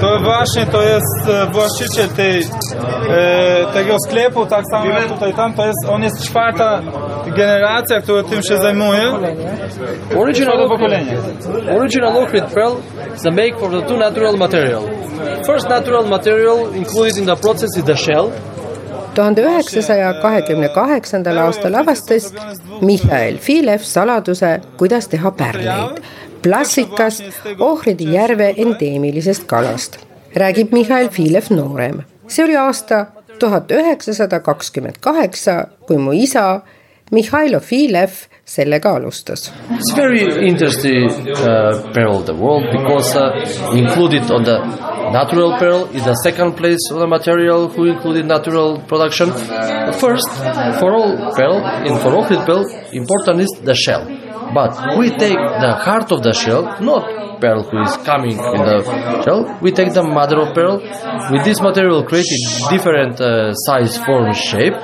To 0.00 0.20
właśnie 0.20 0.66
to 0.66 0.82
jest 0.82 1.30
właściciel 1.52 2.08
tej, 2.08 2.40
e, 2.40 3.66
tego 3.72 3.96
sklepu, 4.08 4.46
tak 4.46 4.64
samo 4.70 4.90
jak 4.90 5.08
tutaj 5.08 5.34
tam, 5.34 5.54
to 5.54 5.66
jest, 5.66 5.88
on 5.88 6.02
jest 6.02 6.24
czwarta 6.24 6.82
generacja, 7.36 8.00
która 8.00 8.22
tym 8.22 8.42
się 8.42 8.58
zajmuje. 8.58 9.12
Original 10.18 10.68
pokolenie. 10.68 11.16
original 11.78 12.16
Ohrid 12.16 12.44
pearl 12.54 12.74
is 13.16 13.26
a 13.26 13.30
make 13.30 13.58
for 13.58 13.70
the 13.70 13.82
two 13.82 13.96
natural 13.96 14.36
material. 14.36 14.82
First 15.46 15.68
natural 15.68 16.06
material 16.08 16.74
included 16.76 17.16
in 17.16 17.26
the 17.26 17.36
process 17.36 17.76
is 17.76 17.84
the 17.84 17.96
shell. 17.96 18.30
Tuhande 19.14 19.42
üheksasaja 19.42 20.14
kahekümne 20.22 20.68
kaheksandal 20.68 21.36
aastal 21.46 21.74
avastas 21.74 22.32
Mihhail 22.80 23.38
Filev 23.38 23.78
saladuse, 23.82 24.60
kuidas 24.76 25.08
teha 25.08 25.30
pärleid 25.30 26.02
plastikast 26.42 27.24
Ohridi 27.58 28.12
järve 28.12 28.54
endeemilisest 28.56 29.44
kalast, 29.48 29.98
räägib 30.36 30.72
Mihhail 30.72 31.08
Filev 31.08 31.50
noorem. 31.50 32.02
see 32.28 32.44
oli 32.44 32.56
aasta 32.56 33.06
tuhat 33.38 33.70
üheksasada 33.70 34.40
kakskümmend 34.40 34.96
kaheksa, 35.00 35.66
kui 35.86 35.98
mu 35.98 36.12
isa 36.12 36.60
Mihhailo 37.10 37.60
Filev 37.60 38.10
sellega 38.44 38.94
alustas. 38.96 39.52
It's 39.70 39.96
very 39.96 40.48
interesting 40.48 41.10
uh, 41.10 42.16
of 42.16 42.26
the 42.26 42.34
world 42.34 42.64
because 42.72 43.16
uh, 43.16 43.76
included 43.76 44.30
on 44.30 44.44
the 44.44 44.58
natural 45.12 45.58
pearl 45.58 45.86
is 45.94 46.04
the 46.04 46.14
second 46.22 46.56
place 46.56 46.80
of 46.90 46.98
the 46.98 47.06
material 47.06 47.68
who 47.68 47.84
included 47.86 48.26
natural 48.26 48.80
production. 48.80 49.28
First, 50.00 50.30
for 50.80 50.94
all 50.94 51.34
pearl 51.34 51.58
and 51.64 51.98
for 52.00 52.10
Ohrid 52.12 52.46
pearl, 52.46 52.64
important 52.92 53.40
is 53.40 53.50
the 53.62 53.74
shell. 53.74 54.04
But 54.54 54.98
we 54.98 55.10
take 55.10 55.38
the 55.64 55.72
heart 55.84 56.12
of 56.12 56.22
the 56.22 56.32
shell, 56.32 56.62
not 56.80 57.40
pearl 57.40 57.62
who 57.62 57.82
is 57.82 57.96
coming 57.98 58.36
in 58.38 58.62
the 58.70 59.22
shell. 59.24 59.58
We 59.60 59.72
take 59.72 59.92
the 59.92 60.02
mother 60.02 60.40
of 60.40 60.54
pearl. 60.54 60.78
With 61.30 61.44
this 61.44 61.60
material, 61.60 62.04
created 62.04 62.38
different 62.70 63.20
uh, 63.20 63.52
size, 63.66 63.96
form, 63.98 64.32
shape, 64.32 64.74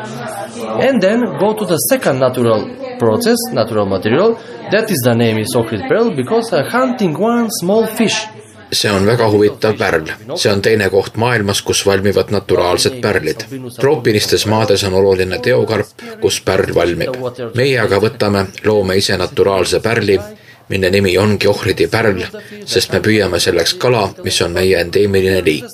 and 0.84 1.00
then 1.00 1.20
go 1.38 1.54
to 1.54 1.64
the 1.64 1.76
second 1.88 2.18
natural 2.18 2.66
process, 2.98 3.38
natural 3.52 3.86
material. 3.86 4.34
That 4.70 4.90
is 4.90 5.00
the 5.04 5.14
name 5.14 5.38
is 5.38 5.54
Ohrid 5.54 5.88
pearl 5.88 6.14
because 6.14 6.52
uh, 6.52 6.62
hunting 6.68 7.14
one 7.18 7.48
small 7.50 7.86
fish. 7.86 8.26
See 8.72 8.90
on 8.90 9.06
väga 9.06 9.28
huvitav 9.30 9.76
pärl. 9.78 10.04
see 10.36 10.52
on 10.52 10.62
teine 10.62 10.90
koht 10.90 11.16
maailmas, 11.16 11.62
kus 11.62 11.86
valmivad 11.86 12.30
naturaalsed 12.30 13.00
pärlid. 13.02 13.44
troopilistes 13.80 14.46
maades 14.46 14.84
on 14.84 14.94
oluline 14.94 15.38
teokarp, 15.38 15.86
kus 16.20 16.40
pärl 16.40 16.74
valmib. 16.74 17.16
meie 17.54 17.80
aga 17.80 17.96
võtame, 17.96 18.46
loome 18.64 18.96
ise 18.96 19.16
naturaalse 19.16 19.80
pärli, 19.80 20.18
mille 20.68 20.90
nimi 20.90 21.18
ongi 21.18 21.48
Ohridi 21.48 21.86
pärl, 21.86 22.22
sest 22.64 22.92
me 22.92 23.00
püüame 23.00 23.40
selleks 23.40 23.74
kala, 23.74 24.08
mis 24.24 24.40
on 24.42 24.52
meie 24.52 24.80
endeemiline 24.80 25.44
liik. 25.44 25.64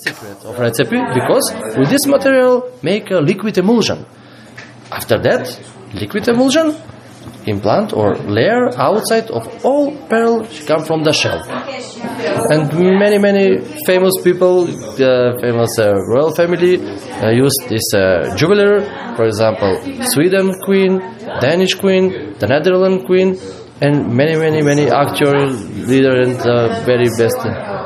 After 4.89 5.19
that, 5.21 5.59
liquid 5.93 6.27
emulsion 6.27 6.73
implant 7.45 7.93
or 7.93 8.15
layer 8.15 8.69
outside 8.77 9.29
of 9.31 9.43
all 9.65 9.91
pearl 10.09 10.45
come 10.67 10.83
from 10.83 11.03
the 11.03 11.13
shell. 11.13 11.41
And 12.51 12.73
many 12.99 13.17
many 13.17 13.59
famous 13.85 14.13
people, 14.23 14.65
the 15.01 15.37
famous 15.41 15.77
uh, 15.79 15.93
royal 16.13 16.33
family 16.33 16.73
uh, 16.77 17.29
use 17.29 17.55
this 17.69 17.93
uh, 17.93 18.35
jeweler, 18.35 18.81
for 19.15 19.25
example, 19.25 19.73
Sweden 20.13 20.53
queen, 20.65 20.99
Danish 21.41 21.75
queen, 21.75 22.35
the 22.39 22.47
Netherlands 22.47 23.05
queen, 23.05 23.37
and 23.81 24.13
many 24.13 24.35
many 24.35 24.61
many 24.61 24.89
actor, 24.89 25.33
leader 25.91 26.21
and 26.21 26.39
uh, 26.41 26.83
very 26.85 27.09
best 27.17 27.37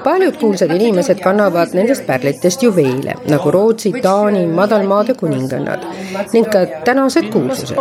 paljud 0.04 0.38
kuulsad 0.40 0.72
inimesed 0.72 1.20
kannavad 1.24 1.74
nendest 1.74 2.06
pärlitest 2.08 2.64
juveele 2.64 3.14
nagu 3.30 3.52
Rootsi, 3.52 3.92
Taani, 4.02 4.48
madalmaade 4.48 5.14
kuningannad 5.14 5.80
ning 6.34 6.46
ka 6.46 6.66
tänased 6.86 7.30
kuulsused. 7.34 7.78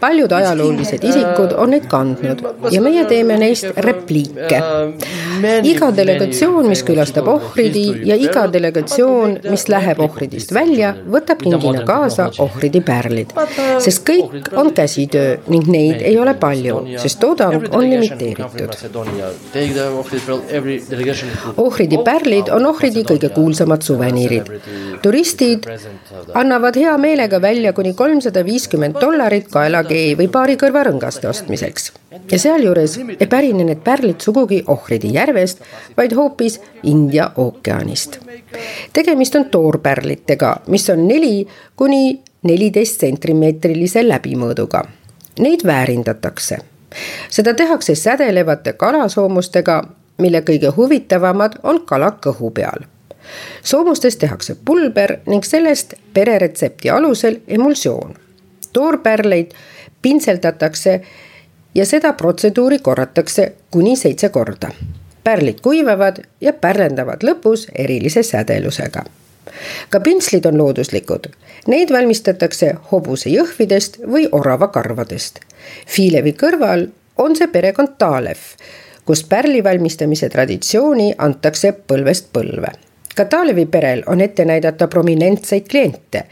Paljud 0.00 0.32
ajaloolised 0.32 1.04
isikud 1.04 1.54
on 1.56 1.74
neid 1.74 1.86
kandnud 1.90 2.42
ja 2.72 2.80
meie 2.82 3.04
teeme 3.08 3.36
neist 3.40 3.66
repliike. 3.86 4.60
iga 5.62 5.90
delegatsioon, 5.96 6.68
mis 6.68 6.82
külastab 6.86 7.28
ohvridi 7.32 7.84
ja 8.08 8.16
iga 8.16 8.46
delegatsioon, 8.52 9.38
mis 9.50 9.66
läheb 9.72 10.00
ohvridist 10.04 10.54
välja, 10.54 10.92
võtab 11.16 11.42
kingina 11.42 11.84
kaasa 11.88 12.30
ohvridi 12.44 12.82
pärlid, 12.84 13.34
sest 13.78 14.04
kõik 14.08 14.50
on 14.56 14.72
käsitöö 14.76 15.36
ning 15.48 15.68
neid 15.70 16.04
ei 16.04 16.18
ole 16.18 16.34
palju, 16.34 16.82
sest 17.00 17.20
toodang 17.20 17.68
on 17.72 17.88
limiteeritud. 17.90 18.76
Ohridi 21.56 21.98
pärlid 22.04 22.50
on 22.54 22.66
Ohridi 22.66 23.04
kõige 23.06 23.30
kuulsamad 23.34 23.82
suveniirid. 23.82 24.50
turistid 25.02 25.66
annavad 26.34 26.76
hea 26.76 26.96
meelega 26.98 27.40
välja 27.42 27.72
kuni 27.72 27.94
kolmsada 27.94 28.44
viiskümmend 28.44 29.00
dollarit 29.00 29.48
kaelakee 29.90 30.16
või 30.16 30.28
paari 30.28 30.56
kõrvarõngaste 30.56 31.28
ostmiseks. 31.28 31.92
ja 32.30 32.38
sealjuures 32.38 32.98
ei 33.20 33.26
pärine 33.26 33.64
need 33.64 33.82
pärlid 33.84 34.20
sugugi 34.20 34.62
Ohridi 34.66 35.12
järvest, 35.14 35.60
vaid 35.96 36.12
hoopis 36.12 36.60
India 36.82 37.30
ookeanist. 37.36 38.18
tegemist 38.92 39.34
on 39.34 39.44
toorpärlitega, 39.44 40.60
mis 40.66 40.90
on 40.90 41.08
neli 41.08 41.46
kuni 41.76 42.20
neliteist 42.42 43.00
sentimeetrilise 43.00 44.08
läbimõõduga. 44.08 44.84
Neid 45.38 45.66
väärindatakse 45.66 46.58
seda 47.30 47.54
tehakse 47.54 47.94
sädelevate 47.94 48.72
kalasoomustega 48.72 49.84
mille 50.18 50.40
kõige 50.40 50.72
huvitavamad 50.76 51.60
on 51.62 51.82
kala 51.86 52.12
kõhu 52.26 52.50
peal. 52.50 52.86
soomustest 53.62 54.18
tehakse 54.18 54.56
pulber 54.64 55.18
ning 55.26 55.44
sellest 55.44 55.94
pereretsepti 56.14 56.90
alusel 56.90 57.40
emulsioon. 57.48 58.29
Toorpärleid 58.72 59.50
pintseldatakse 60.02 61.00
ja 61.74 61.86
seda 61.86 62.12
protseduuri 62.12 62.78
korratakse 62.78 63.52
kuni 63.70 63.96
seitse 63.96 64.28
korda. 64.28 64.70
pärlid 65.24 65.60
kuivavad 65.60 66.16
ja 66.40 66.52
pärlendavad 66.52 67.22
lõpus 67.22 67.68
erilise 67.74 68.22
sädelusega. 68.22 69.04
ka 69.90 70.00
pintslid 70.00 70.44
on 70.46 70.58
looduslikud, 70.58 71.26
neid 71.66 71.92
valmistatakse 71.92 72.74
hobusejõhvidest 72.92 73.98
või 74.06 74.28
oravakarvadest. 74.32 75.40
Fiilevi 75.86 76.32
kõrval 76.32 76.86
on 77.16 77.36
see 77.36 77.46
perekond 77.46 77.98
Taalev 77.98 78.38
kus 79.10 79.24
pärli 79.24 79.64
valmistamise 79.64 80.28
traditsiooni 80.28 81.14
antakse 81.18 81.72
põlvest 81.72 82.28
põlve. 82.32 82.68
ka 83.16 83.24
Taalevi 83.24 83.66
perel 83.66 84.02
on 84.06 84.20
ette 84.20 84.44
näidata 84.44 84.86
prominentseid 84.88 85.66
kliente, 85.70 86.24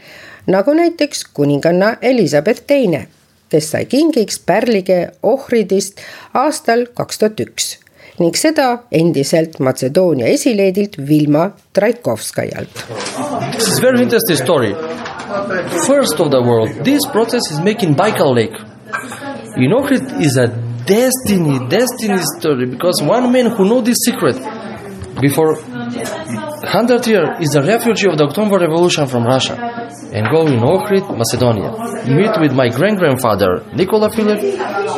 nagu 0.47 0.73
näiteks 0.73 1.23
kuninganna 1.33 1.95
Elizabeth 2.01 2.63
Teine, 2.67 3.07
kes 3.49 3.71
sai 3.71 3.85
kingiks 3.85 4.39
pärlige 4.39 5.11
ohridist 5.23 6.01
aastal 6.33 6.85
kaks 6.93 7.19
tuhat 7.19 7.39
üks 7.39 7.77
ning 8.19 8.35
seda 8.35 8.67
endiselt 8.91 9.59
Matsedoonia 9.63 10.27
esileedilt 10.27 10.97
Vilma 11.07 11.49
Traikovskajalt. 11.73 12.83
This 13.55 13.67
is 13.67 13.81
very 13.81 14.01
interesting 14.03 14.37
story. 14.37 14.73
First 15.87 16.19
of 16.19 16.31
the 16.31 16.41
world, 16.41 16.83
this 16.83 17.05
process 17.11 17.51
is 17.51 17.59
making 17.63 17.95
Baikal 17.95 18.35
Lake. 18.35 18.57
In 19.57 19.71
Ohrid 19.73 20.21
is 20.21 20.37
a 20.37 20.47
destiny, 20.85 21.59
destiny 21.69 22.19
story 22.37 22.65
because 22.65 23.01
one 23.03 23.31
man 23.31 23.51
who 23.55 23.65
know 23.65 23.81
this 23.81 23.97
secret 24.03 24.35
before 25.21 25.55
100 25.55 27.07
years 27.07 27.29
is 27.41 27.55
a 27.55 27.61
refugee 27.61 28.09
of 28.09 28.17
the 28.17 28.23
October 28.23 28.57
Revolution 28.57 29.07
from 29.07 29.23
Russia 29.23 29.55
and 30.11 30.27
go 30.31 30.47
in 30.47 30.59
Ohrid, 30.59 31.05
Macedonia. 31.17 31.71
Meet 32.07 32.39
with 32.41 32.53
my 32.53 32.69
grand-grandfather 32.69 33.63
Nikola 33.75 34.09
Filip, 34.09 34.41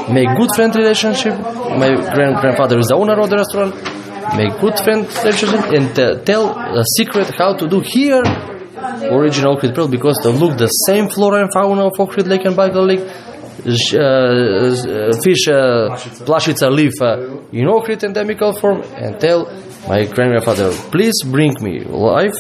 make 0.10 0.30
good 0.38 0.52
friend 0.56 0.74
relationship. 0.76 1.38
My 1.84 1.91
grand-grandfather 2.13 2.80
is 2.80 2.88
the 2.88 2.95
owner 2.95 3.19
of 3.19 3.30
the 3.30 3.38
restaurant. 3.38 3.76
Make 4.38 4.60
good 4.60 4.78
friend 4.80 5.06
relationship 5.24 5.63
and 5.78 6.00
uh, 6.00 6.24
tell 6.24 6.58
a 6.58 6.84
secret 6.97 7.28
how 7.36 7.56
to 7.56 7.67
do 7.67 7.82
here 7.82 8.24
original 9.12 9.58
Ohrid 9.58 9.76
pearl 9.76 9.88
because 9.88 10.19
they 10.24 10.32
look 10.32 10.58
the 10.58 10.67
same 10.67 11.10
flora 11.10 11.41
and 11.41 11.52
fauna 11.52 11.88
of 11.88 11.93
Ohrid 11.93 12.28
Lake 12.28 12.45
and 12.45 12.56
Baikal 12.56 12.88
Lake. 12.88 13.04
Sh- 13.62 13.93
uh, 13.93 15.12
fish 15.21 15.47
uh, 15.50 16.69
live 16.69 16.93
uh, 17.02 17.17
in 17.52 17.67
Ohrid 17.67 18.04
endemical 18.04 18.54
form 18.54 18.82
and 18.95 19.19
tell 19.19 19.45
my 19.88 20.06
grandfather, 20.06 20.71
please 20.89 21.21
bring 21.26 21.54
me 21.62 21.84
live 21.84 22.34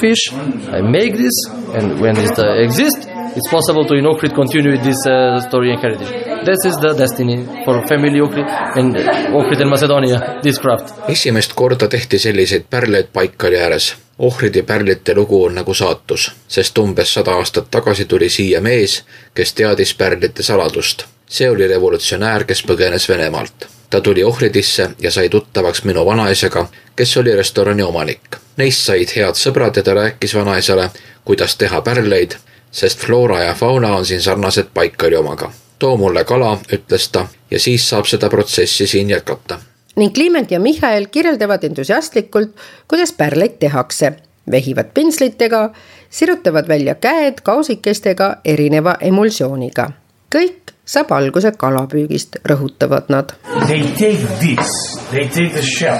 fish. 0.00 0.32
I 0.78 0.80
make 0.80 1.16
this, 1.16 1.36
and 1.76 2.00
when 2.00 2.16
it 2.16 2.38
uh, 2.38 2.64
exists, 2.66 3.06
it's 3.36 3.48
possible 3.50 3.84
to 3.86 3.94
in 3.94 4.04
Ohrid 4.04 4.34
continue 4.34 4.72
with 4.72 4.84
this 4.84 5.06
uh, 5.06 5.40
story 5.40 5.72
and 5.72 5.80
heritage. 5.80 6.10
This 6.44 6.64
is 6.64 6.76
the 6.78 6.94
destiny 6.94 7.38
for 7.64 7.86
family 7.86 8.20
Ohrid 8.20 8.48
and 8.76 8.94
Ohrid 9.38 9.60
and 9.60 9.70
Macedonia. 9.70 10.40
This 10.42 10.58
craft. 10.58 10.94
esimest 11.08 11.52
korda 11.54 11.88
tehti 11.88 12.18
selliseid 12.18 12.64
pärleid 12.70 13.06
Baikali 13.12 13.58
ääres. 13.58 13.94
ohvridi 14.18 14.62
pärlite 14.62 15.14
lugu 15.14 15.44
on 15.44 15.54
nagu 15.54 15.74
saatus, 15.74 16.32
sest 16.48 16.78
umbes 16.78 17.14
sada 17.14 17.30
aastat 17.30 17.66
tagasi 17.70 18.04
tuli 18.04 18.28
siia 18.28 18.60
mees, 18.60 19.04
kes 19.34 19.54
teadis 19.54 19.94
pärlite 19.94 20.42
saladust. 20.42 21.04
see 21.28 21.50
oli 21.50 21.68
revolutsionäär, 21.68 22.44
kes 22.44 22.62
põgenes 22.66 23.08
Venemaalt. 23.08 23.73
Ta 23.94 24.00
tuli 24.00 24.24
ohvridisse 24.24 24.90
ja 25.00 25.10
sai 25.10 25.28
tuttavaks 25.28 25.84
minu 25.84 26.06
vanaisaga, 26.06 26.66
kes 26.96 27.16
oli 27.16 27.36
restorani 27.36 27.82
omanik. 27.82 28.36
Neist 28.56 28.80
said 28.82 29.12
head 29.16 29.38
sõbrad 29.38 29.76
ja 29.78 29.84
ta 29.86 29.94
rääkis 29.94 30.34
vanaisale, 30.34 30.88
kuidas 31.24 31.54
teha 31.56 31.78
pärleid, 31.80 32.34
sest 32.74 32.98
floora 32.98 33.38
ja 33.44 33.52
fauna 33.54 33.92
on 33.94 34.06
siin 34.06 34.22
sarnased 34.22 34.74
Baikali 34.74 35.16
omaga. 35.16 35.52
too 35.78 35.96
mulle 35.96 36.24
kala, 36.24 36.58
ütles 36.72 37.08
ta, 37.12 37.26
ja 37.50 37.60
siis 37.60 37.88
saab 37.88 38.06
seda 38.10 38.30
protsessi 38.30 38.86
siin 38.86 39.10
jätkata 39.10 39.58
ning 39.96 40.14
Kliment 40.14 40.50
ja 40.50 40.60
Michael 40.60 41.06
kirjeldavad 41.06 41.64
entusiastlikult, 41.64 42.50
kuidas 42.88 43.12
pärleid 43.12 43.58
tehakse. 43.58 44.12
vehivad 44.50 44.86
pentslitega, 44.94 45.70
sirutavad 46.10 46.68
välja 46.68 46.94
käed 46.94 47.34
kausikestega 47.42 48.36
erineva 48.44 48.96
emulsiooniga. 49.00 49.90
kõik 50.36 50.73
saab 50.84 51.12
alguse 51.16 51.50
kalapüügist, 51.56 52.36
rõhutavad 52.44 53.08
nad. 53.08 53.32
They 53.68 53.82
take 53.96 54.20
this, 54.40 54.70
they 55.10 55.28
take 55.28 55.52
the 55.54 55.62
shell. 55.62 55.98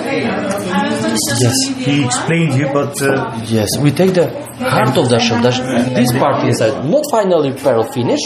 Yes. 1.40 1.54
He 1.76 2.04
explained 2.04 2.54
you, 2.54 2.68
but 2.72 3.00
uh, 3.02 3.40
Yes, 3.46 3.78
we 3.80 3.90
take 3.90 4.12
the 4.14 4.28
heart 4.60 4.96
of 4.98 5.08
the 5.08 5.18
shell. 5.20 5.40
The, 5.40 5.50
this 5.94 6.12
part 6.12 6.44
inside, 6.44 6.84
not 6.90 7.04
finally 7.10 7.52
pearl 7.52 7.84
finish. 7.84 8.20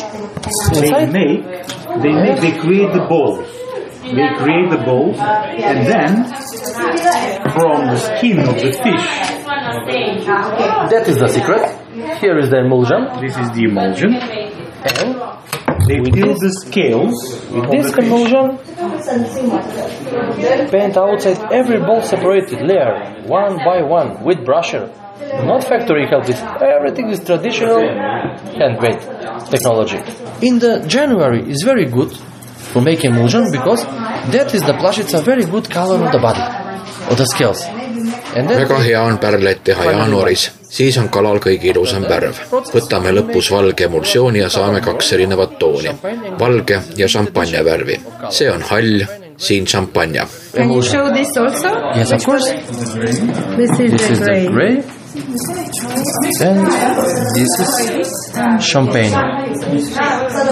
they 0.75 1.07
make, 1.07 1.45
they 2.03 2.13
make, 2.13 2.41
they 2.41 2.53
create 2.59 2.93
the 2.93 3.07
balls. 3.09 3.47
They 4.03 4.29
create 4.41 4.71
the 4.71 4.83
balls, 4.85 5.17
and 5.19 5.87
then 5.87 6.25
from 7.55 7.87
the 7.93 7.99
skin 7.99 8.39
of 8.41 8.55
the 8.57 8.73
fish, 8.73 9.07
that 10.91 11.05
is 11.07 11.19
the 11.19 11.29
secret. 11.29 11.63
Here 12.21 12.39
is 12.39 12.49
the 12.51 12.59
emulsion, 12.65 13.05
this 13.21 13.37
is 13.37 13.51
the 13.53 13.65
emulsion. 13.65 14.15
and 14.15 15.38
They 15.87 16.01
With 16.01 16.15
fill 16.15 16.35
this- 16.35 16.41
the 16.41 16.53
scales 16.67 17.15
with 17.55 17.71
this 17.71 17.87
the 17.87 17.93
fish. 17.97 18.05
emulsion, 18.07 18.59
paint 20.71 20.97
outside 20.97 21.39
every 21.53 21.79
ball 21.81 22.03
separated 22.03 22.61
layer, 22.63 22.93
one 23.27 23.57
by 23.69 23.83
one, 23.83 24.23
with 24.25 24.39
brusher. 24.49 24.85
Not 25.45 25.65
factory 25.65 26.07
help, 26.09 26.29
it's, 26.29 26.43
everything 26.77 27.11
is 27.11 27.21
traditional 27.25 27.81
handmade 28.61 29.01
technology. 29.51 29.99
In 30.43 30.59
the 30.59 30.85
January 30.87 31.43
is 31.51 31.63
very 31.63 31.87
good 31.87 32.13
for 32.73 32.81
making 32.83 33.11
emulsion 33.13 33.51
because 33.51 33.85
that 34.35 34.55
is 34.55 34.63
the 34.63 34.75
plush, 34.75 34.99
it's 34.99 35.15
a 35.15 35.21
very 35.23 35.45
good 35.45 35.69
color 35.71 35.97
of 36.05 36.13
the 36.13 36.19
body, 36.19 36.43
of 37.11 37.17
the 37.17 37.27
scales. 37.27 37.65
And 38.37 38.49
then 38.49 38.59
väga 38.67 38.83
hea 38.85 38.95
on 38.95 39.19
pärleid 39.19 39.59
teha 39.65 39.85
jaanuaris, 39.93 40.51
siis 40.71 40.99
on 40.99 41.09
kalal 41.09 41.39
kõige 41.39 41.71
ilusam 41.73 42.03
värv. 42.09 42.37
võtame 42.75 43.13
lõpus 43.13 43.51
valge 43.53 43.85
emulsiooni 43.85 44.39
ja 44.39 44.49
saame 44.53 44.81
kaks 44.85 45.13
erinevat 45.13 45.59
tooni, 45.59 45.91
valge 46.41 46.81
ja 46.97 47.09
šampanja 47.09 47.65
värvi. 47.65 47.97
see 48.31 48.51
on 48.51 48.63
hall, 48.63 49.03
siin 49.37 49.67
šampanja. 49.67 50.27
Can 50.55 50.71
you 50.73 50.83
show 50.83 51.13
this 51.15 51.37
also? 51.37 51.69
Yes, 51.97 52.13
of 52.13 52.25
course. 52.25 52.49
This 53.57 53.71
is 53.81 53.91
This 53.91 54.07
the 54.07 54.13
is 54.13 54.19
the 54.19 54.25
gray. 54.25 54.47
gray. 54.51 54.83
And 56.41 56.67
this 57.35 57.53
is 57.61 58.11
champagne. 58.61 59.13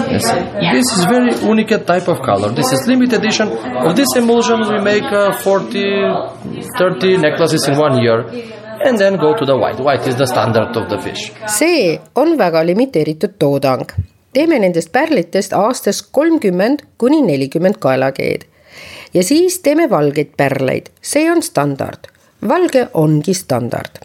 Yes. 0.09 0.25
This 0.73 0.97
is 0.97 1.03
very 1.05 1.33
unique 1.45 1.85
type 1.85 2.07
of 2.07 2.21
color. 2.21 2.49
This 2.53 2.71
is 2.73 2.87
limited 2.87 3.19
edition. 3.19 3.47
Of 3.85 3.95
this 3.95 4.07
emulsion 4.15 4.59
we 4.69 4.81
make 4.81 5.03
uh, 5.03 5.31
40, 5.37 5.83
30 6.77 7.17
necklaces 7.17 7.67
in 7.67 7.77
one 7.77 8.01
year. 8.01 8.25
And 8.85 8.97
then 8.97 9.17
go 9.17 9.33
to 9.33 9.45
the 9.45 9.57
white. 9.57 9.79
White 9.79 10.09
is 10.09 10.15
the 10.15 10.25
standard 10.25 10.75
of 10.75 10.87
the 10.89 10.97
fish. 10.97 11.31
see 11.47 11.99
on 12.15 12.37
väga 12.37 12.65
limiteeritud 12.65 13.33
toodang. 13.39 13.85
teeme 14.33 14.59
nendest 14.59 14.91
pärlitest 14.91 15.53
aastas 15.53 16.01
kolmkümmend 16.11 16.79
kuni 16.97 17.21
nelikümmend 17.21 17.75
kaelakeed. 17.79 18.41
ja 19.13 19.23
siis 19.23 19.59
teeme 19.59 19.89
valgeid 19.89 20.29
pärleid, 20.37 20.89
see 21.01 21.31
on 21.31 21.43
standard. 21.43 22.07
valge 22.47 22.87
ongi 22.93 23.33
standard. 23.33 23.99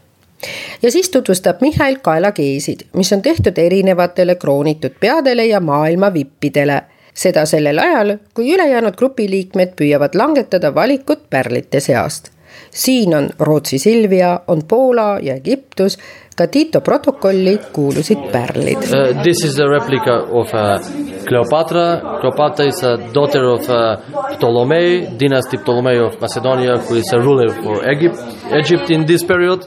ja 0.83 0.91
siis 0.91 1.11
tutvustab 1.11 1.61
Mihhail 1.61 1.97
kaelakeesid, 2.03 2.81
mis 2.93 3.13
on 3.13 3.23
tehtud 3.23 3.59
erinevatele 3.59 4.35
kroonitud 4.35 4.93
peadele 5.01 5.47
ja 5.47 5.61
maailma 5.61 6.13
vippidele. 6.15 6.83
seda 7.15 7.47
sellel 7.47 7.79
ajal, 7.79 8.17
kui 8.35 8.55
ülejäänud 8.55 8.97
grupiliikmed 8.97 9.75
püüavad 9.77 10.15
langetada 10.15 10.75
valikut 10.75 11.31
pärlite 11.31 11.81
seast 11.81 12.33
siin 12.71 13.15
on 13.15 13.31
Rootsi 13.39 13.79
Silvia, 13.79 14.41
on 14.49 14.63
Poola 14.69 15.19
ja 15.23 15.35
Egiptus, 15.35 15.99
ka 16.37 16.47
Tiito 16.47 16.81
protokolli 16.81 17.59
kuulusid 17.73 18.19
pärlid. 18.33 18.79
Uh, 18.79 19.23
this 19.23 19.45
is 19.45 19.59
a 19.61 19.67
replica 19.69 20.15
of 20.31 20.55
uh, 20.55 20.81
Cleopatra. 21.29 22.19
Cleopatra 22.21 22.67
is 22.67 22.83
a 22.83 22.97
daughter 23.15 23.45
of 23.45 23.69
uh, 23.69 23.97
Ptolemy, 24.39 25.19
dynasty 25.19 25.59
Ptolemy 25.59 25.99
of 25.99 26.21
Macedonia, 26.21 26.79
who 26.79 26.97
is 26.97 27.13
a 27.13 27.21
ruler 27.21 27.51
for 27.63 27.85
Egypt, 27.91 28.17
Egypt 28.61 28.91
in 28.91 29.07
this 29.07 29.23
period. 29.25 29.67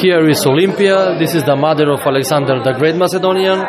Here 0.00 0.28
is 0.28 0.46
Olympia. 0.46 1.18
This 1.18 1.34
is 1.34 1.44
the 1.44 1.56
mother 1.56 1.90
of 1.92 2.00
Alexander 2.00 2.62
the 2.62 2.72
Great 2.72 2.96
Macedonian. 2.96 3.60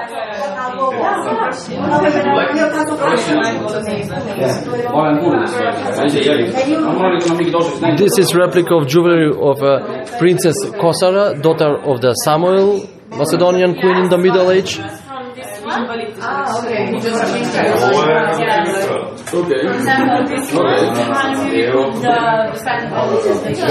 This 7.98 8.18
is 8.20 8.36
replica 8.36 8.76
of 8.76 8.88
jewelry 8.88 9.30
of 9.32 9.64
uh, 9.64 10.06
Princess 10.20 10.56
Kosara, 10.82 11.42
daughter 11.42 11.78
of 11.78 12.02
the 12.02 12.14
Samuel, 12.26 12.88
Macedonian 13.12 13.76
queen 13.80 13.98
in 13.98 14.10
the 14.10 14.18
Middle 14.18 14.52
Age. 14.52 14.76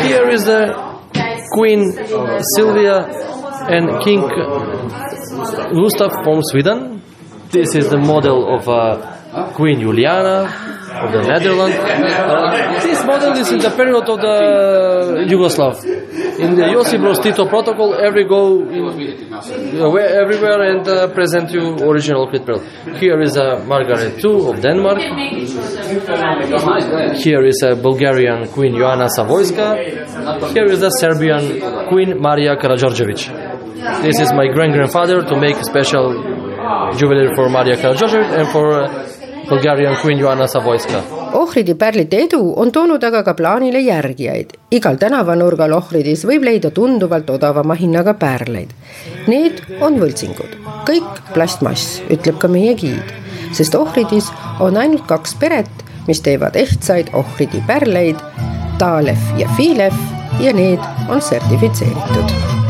Here 0.09 0.29
is 0.31 0.45
the 0.45 0.63
Queen 1.53 1.93
Sylvia 2.57 3.07
and 3.69 4.03
King 4.03 4.21
Gustav 5.75 6.13
from 6.25 6.43
Sweden. 6.43 6.94
This 7.55 7.77
is 7.77 7.89
the 7.89 7.99
model 7.99 8.53
of 8.53 8.69
uh, 8.69 9.53
Queen 9.55 9.79
Juliana 9.79 10.39
of 11.05 11.13
the 11.13 11.23
Netherlands. 11.23 11.77
Uh, 11.79 12.81
this 12.83 13.05
model 13.07 13.31
is 13.39 13.53
in 13.53 13.61
the 13.61 13.71
period 13.71 14.09
of 14.11 14.19
the 14.27 14.37
Yugoslav. 15.31 15.79
In 16.41 16.57
the 16.57 16.67
Josip 16.75 17.01
Broz 17.01 17.23
Tito 17.23 17.47
protocol, 17.47 17.95
every 17.95 18.27
go 18.27 18.59
in, 18.59 19.33
uh, 19.33 19.87
everywhere 20.23 20.63
and 20.71 20.83
uh, 20.89 21.07
present 21.15 21.53
you 21.53 21.77
original 21.79 22.27
Krit 22.27 22.45
pearl. 22.45 22.59
Here 22.99 23.23
is 23.23 23.37
a 23.37 23.63
Margaret 23.65 24.19
II 24.25 24.51
of 24.51 24.61
Denmark. 24.61 24.99
Here 27.23 27.45
is 27.47 27.63
a 27.63 27.77
Bulgarian 27.77 28.49
Queen 28.49 28.75
Joanna 28.75 29.07
Savoyska. 29.17 29.69
Here 30.53 30.67
is 30.75 30.83
a 30.83 30.91
Serbian 30.91 31.61
Queen 31.89 32.21
Maria 32.21 32.57
Karađorđević. 32.57 33.31
This 34.03 34.19
is 34.19 34.33
my 34.33 34.49
grand 34.53 34.73
grandfather 34.73 35.23
to 35.23 35.37
make 35.37 35.57
special 35.63 36.44
jewelry 36.99 37.35
for 37.37 37.49
Maria 37.49 37.77
Karađorđević 37.77 38.39
and 38.39 38.49
for 38.53 38.67
uh, 38.69 38.89
Bulgarian 39.49 39.95
Queen 40.03 40.19
Joanna 40.19 40.49
Savoyska. 40.49 41.01
Ohridi 41.33 41.75
pärlite 41.75 42.17
edu 42.17 42.55
on 42.57 42.71
toonud 42.73 43.05
aga 43.05 43.23
ka 43.23 43.35
plaanile 43.35 43.81
järgijaid. 43.81 44.53
igal 44.71 44.97
tänavanurgal 44.97 45.73
Ohridis 45.73 46.25
võib 46.25 46.45
leida 46.45 46.71
tunduvalt 46.71 47.31
odavama 47.31 47.75
hinnaga 47.75 48.15
pärleid. 48.15 48.73
Need 49.27 49.61
on 49.81 50.01
võltsingud, 50.01 50.57
kõik 50.89 51.21
plastmass, 51.35 52.01
ütleb 52.11 52.39
ka 52.39 52.49
meie 52.49 52.75
giid, 52.75 53.15
sest 53.53 53.75
Ohridis 53.75 54.33
on 54.61 54.77
ainult 54.77 55.07
kaks 55.07 55.35
peret, 55.35 55.71
mis 56.09 56.21
teevad 56.21 56.57
ehtsaid 56.57 57.13
Ohridi 57.13 57.63
pärleid, 57.67 58.17
Talev 58.79 59.39
ja 59.39 59.49
Filev 59.57 59.95
ja 60.41 60.53
need 60.53 60.81
on 61.11 61.23
sertifitseeritud 61.23 62.64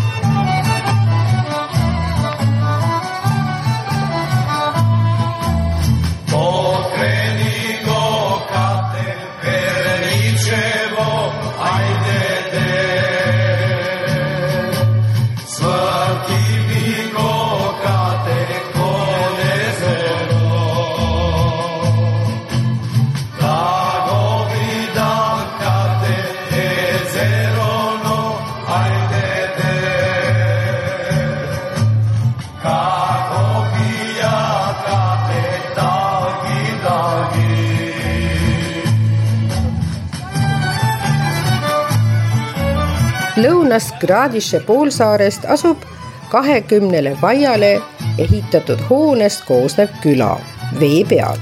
lõunas 43.74 43.94
Gradiše 44.00 44.60
poolsaarest 44.60 45.44
asub 45.50 45.78
kahekümnele 46.30 47.16
vaiale 47.22 47.80
ehitatud 48.18 48.78
hoonest 48.90 49.42
koosnev 49.48 49.88
küla 50.02 50.38
vee 50.80 51.04
peal. 51.04 51.38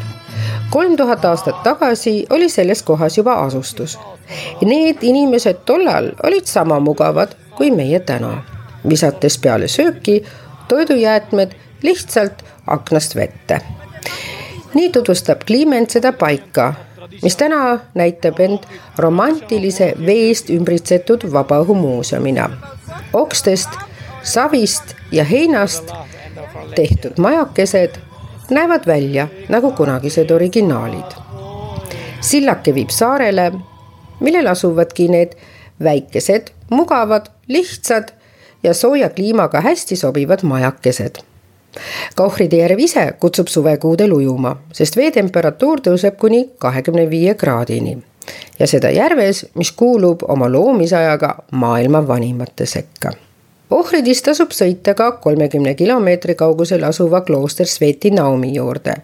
kolm 0.71 0.97
tuhat 0.97 1.25
aastat 1.25 1.63
tagasi 1.63 2.27
oli 2.31 2.49
selles 2.49 2.83
kohas 2.83 3.19
juba 3.19 3.35
asustus. 3.35 3.99
Need 4.63 4.97
inimesed 5.03 5.57
tollal 5.67 6.13
olid 6.23 6.45
sama 6.45 6.81
mugavad 6.81 7.35
kui 7.57 7.71
meie 7.71 8.01
täna, 8.01 8.43
visates 8.89 9.39
peale 9.39 9.69
sööki 9.69 10.25
toidujäätmed 10.69 11.53
lihtsalt 11.83 12.43
aknast 12.67 13.17
vette. 13.17 13.61
nii 14.75 14.89
tutvustab 14.89 15.45
Kliiment 15.47 15.91
seda 15.91 16.13
paika, 16.13 16.75
mis 17.23 17.37
täna 17.37 17.79
näitab 17.95 18.41
end 18.41 18.67
romantilise 18.99 19.93
veest 20.07 20.51
ümbritsetud 20.51 21.27
vabaõhumuuseumina. 21.33 22.51
okstest, 23.13 23.69
savist 24.23 24.95
ja 25.13 25.25
heinast 25.25 25.93
tehtud 26.75 27.19
majakesed 27.19 27.99
näevad 28.51 28.87
välja 28.87 29.29
nagu 29.49 29.73
kunagised 29.73 30.31
originaalid. 30.31 31.19
sillake 32.21 32.75
viib 32.75 32.91
saarele, 32.91 33.53
millel 34.21 34.47
asuvadki 34.47 35.09
need 35.09 35.35
väikesed, 35.83 36.51
mugavad, 36.71 37.27
lihtsad 37.49 38.13
ja 38.63 38.75
sooja 38.75 39.11
kliimaga 39.11 39.61
hästi 39.61 39.97
sobivad 39.97 40.43
majakesed 40.43 41.32
ka 42.15 42.25
Ohride 42.25 42.57
järv 42.57 42.81
ise 42.81 43.07
kutsub 43.21 43.49
suvekuudel 43.49 44.13
ujuma, 44.13 44.57
sest 44.73 44.97
veetemperatuur 44.97 45.81
tõuseb 45.81 46.17
kuni 46.21 46.45
kahekümne 46.59 47.11
viie 47.11 47.35
kraadini. 47.35 47.99
ja 48.59 48.67
seda 48.67 48.91
järves, 48.91 49.47
mis 49.55 49.73
kuulub 49.73 50.23
oma 50.29 50.49
loomisajaga 50.53 51.37
maailma 51.51 52.07
vanimate 52.09 52.67
sekka. 52.67 53.13
Ohridist 53.73 54.25
tasub 54.25 54.53
sõita 54.53 54.93
ka 54.95 55.13
kolmekümne 55.25 55.75
kilomeetri 55.75 56.35
kaugusel 56.35 56.85
asuva 56.85 57.21
klooster 57.21 57.67
Sveti 57.67 58.11
Naumi 58.11 58.55
juurde. 58.55 58.95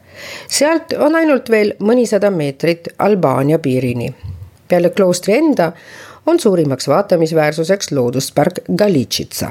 sealt 0.49 0.93
on 0.99 1.17
ainult 1.17 1.51
veel 1.51 1.73
mõnisada 1.81 2.31
meetrit 2.31 2.89
Albaania 2.99 3.59
piirini. 3.59 4.15
peale 4.69 4.91
kloostri 4.91 5.35
enda 5.39 5.73
on 6.27 6.41
suurimaks 6.41 6.89
vaatamisväärsuseks 6.89 7.93
looduspark 7.93 8.61
Galitšitsa 8.77 9.51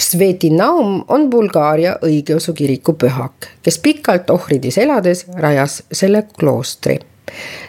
Sveti 0.00 0.50
Naum 0.50 1.04
on 1.08 1.30
Bulgaaria 1.30 1.96
õigeusu 2.02 2.54
kiriku 2.56 2.94
pühak, 2.96 3.50
kes 3.62 3.78
pikalt 3.78 4.30
ohridis 4.30 4.78
elades 4.78 5.26
rajas 5.36 5.82
selle 5.92 6.22
kloostri. 6.40 6.98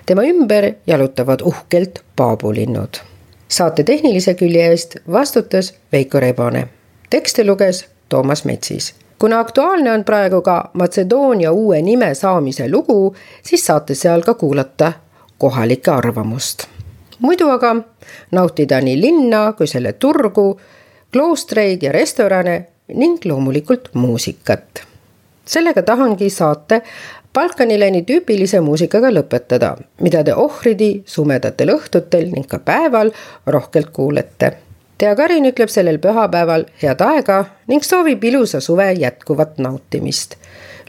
tema 0.06 0.24
ümber 0.24 0.74
jalutavad 0.88 1.42
uhkelt 1.42 2.04
paabulinnud. 2.16 2.98
saate 3.48 3.84
tehnilise 3.84 4.34
külje 4.34 4.68
eest 4.68 4.96
vastutas 5.12 5.74
Veiko 5.92 6.20
Rebane. 6.20 6.68
tekste 7.10 7.44
luges 7.44 7.86
Toomas 8.10 8.46
Metsis 8.46 8.96
kuna 9.20 9.40
aktuaalne 9.40 9.92
on 9.92 10.04
praegu 10.04 10.42
ka 10.42 10.70
Matsedoonia 10.74 11.52
uue 11.52 11.82
nime 11.82 12.14
saamise 12.14 12.72
lugu, 12.72 13.16
siis 13.44 13.66
saate 13.66 13.96
seal 13.96 14.22
ka 14.22 14.34
kuulata 14.34 14.94
kohalike 15.38 15.92
arvamust. 15.92 16.64
muidu 17.20 17.50
aga 17.50 17.76
nautida 18.32 18.82
nii 18.82 19.02
linna 19.02 19.54
kui 19.54 19.68
selle 19.68 19.94
turgu 19.94 20.60
kloostreid 21.12 21.84
ja 21.84 21.92
restorane 21.92 22.66
ning 22.94 23.26
loomulikult 23.26 23.90
muusikat. 23.94 24.84
sellega 25.46 25.82
tahangi 25.82 26.30
saate 26.30 26.82
Balkanile 27.34 27.88
nii 27.92 28.04
tüüpilise 28.04 28.60
muusikaga 28.60 29.08
lõpetada, 29.12 29.76
mida 30.04 30.24
te 30.24 30.34
ohvridi 30.36 31.04
sumedatel 31.08 31.72
õhtutel 31.78 32.28
ning 32.34 32.48
ka 32.48 32.60
päeval 32.60 33.12
rohkelt 33.48 33.90
kuulete. 33.96 34.52
Tea 34.98 35.16
Karin 35.16 35.48
ütleb 35.48 35.72
sellel 35.72 36.00
pühapäeval 36.04 36.66
head 36.82 37.00
aega 37.02 37.46
ning 37.68 37.88
soovib 37.88 38.24
ilusa 38.24 38.60
suve 38.60 38.92
jätkuvat 38.92 39.58
nautimist. 39.58 40.36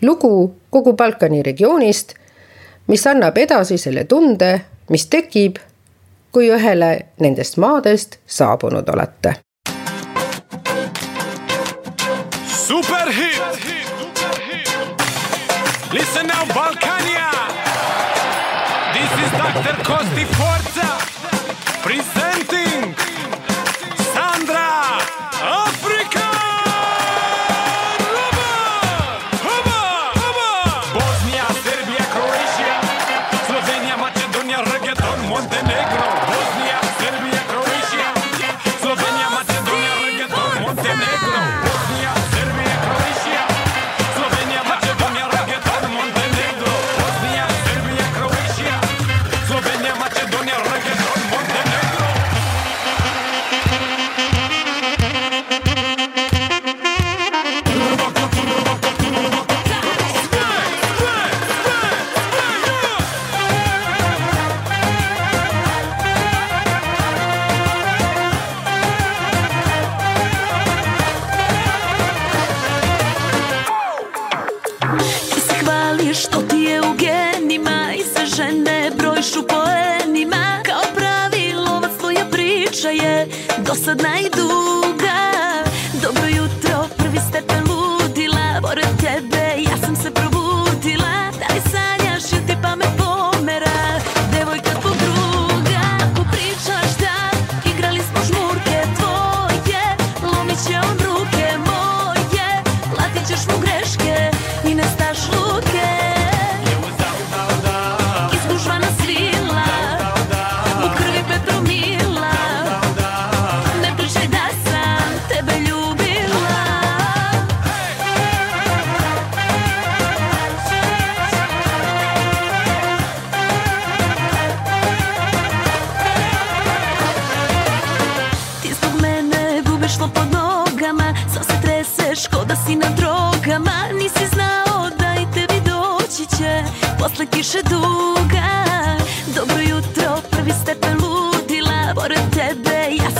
lugu 0.02 0.54
kogu 0.70 0.92
Balkani 0.92 1.42
regioonist, 1.42 2.14
mis 2.86 3.06
annab 3.06 3.38
edasi 3.38 3.78
selle 3.78 4.04
tunde, 4.04 4.60
mis 4.90 5.06
tekib, 5.06 5.56
kui 6.32 6.50
ühele 6.50 7.06
nendest 7.20 7.56
maadest 7.56 8.18
saabunud 8.26 8.88
olete 8.88 9.34
Super 12.72 13.12
hit. 13.12 13.36
Listen 15.92 16.26
now, 16.26 16.44
Balkania. 16.56 17.28
This 18.94 19.12
is 19.22 19.30
Dr. 19.36 19.76
Kosti 19.84 20.24
Forza 20.36 20.71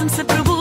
Façam-me. 0.09 0.52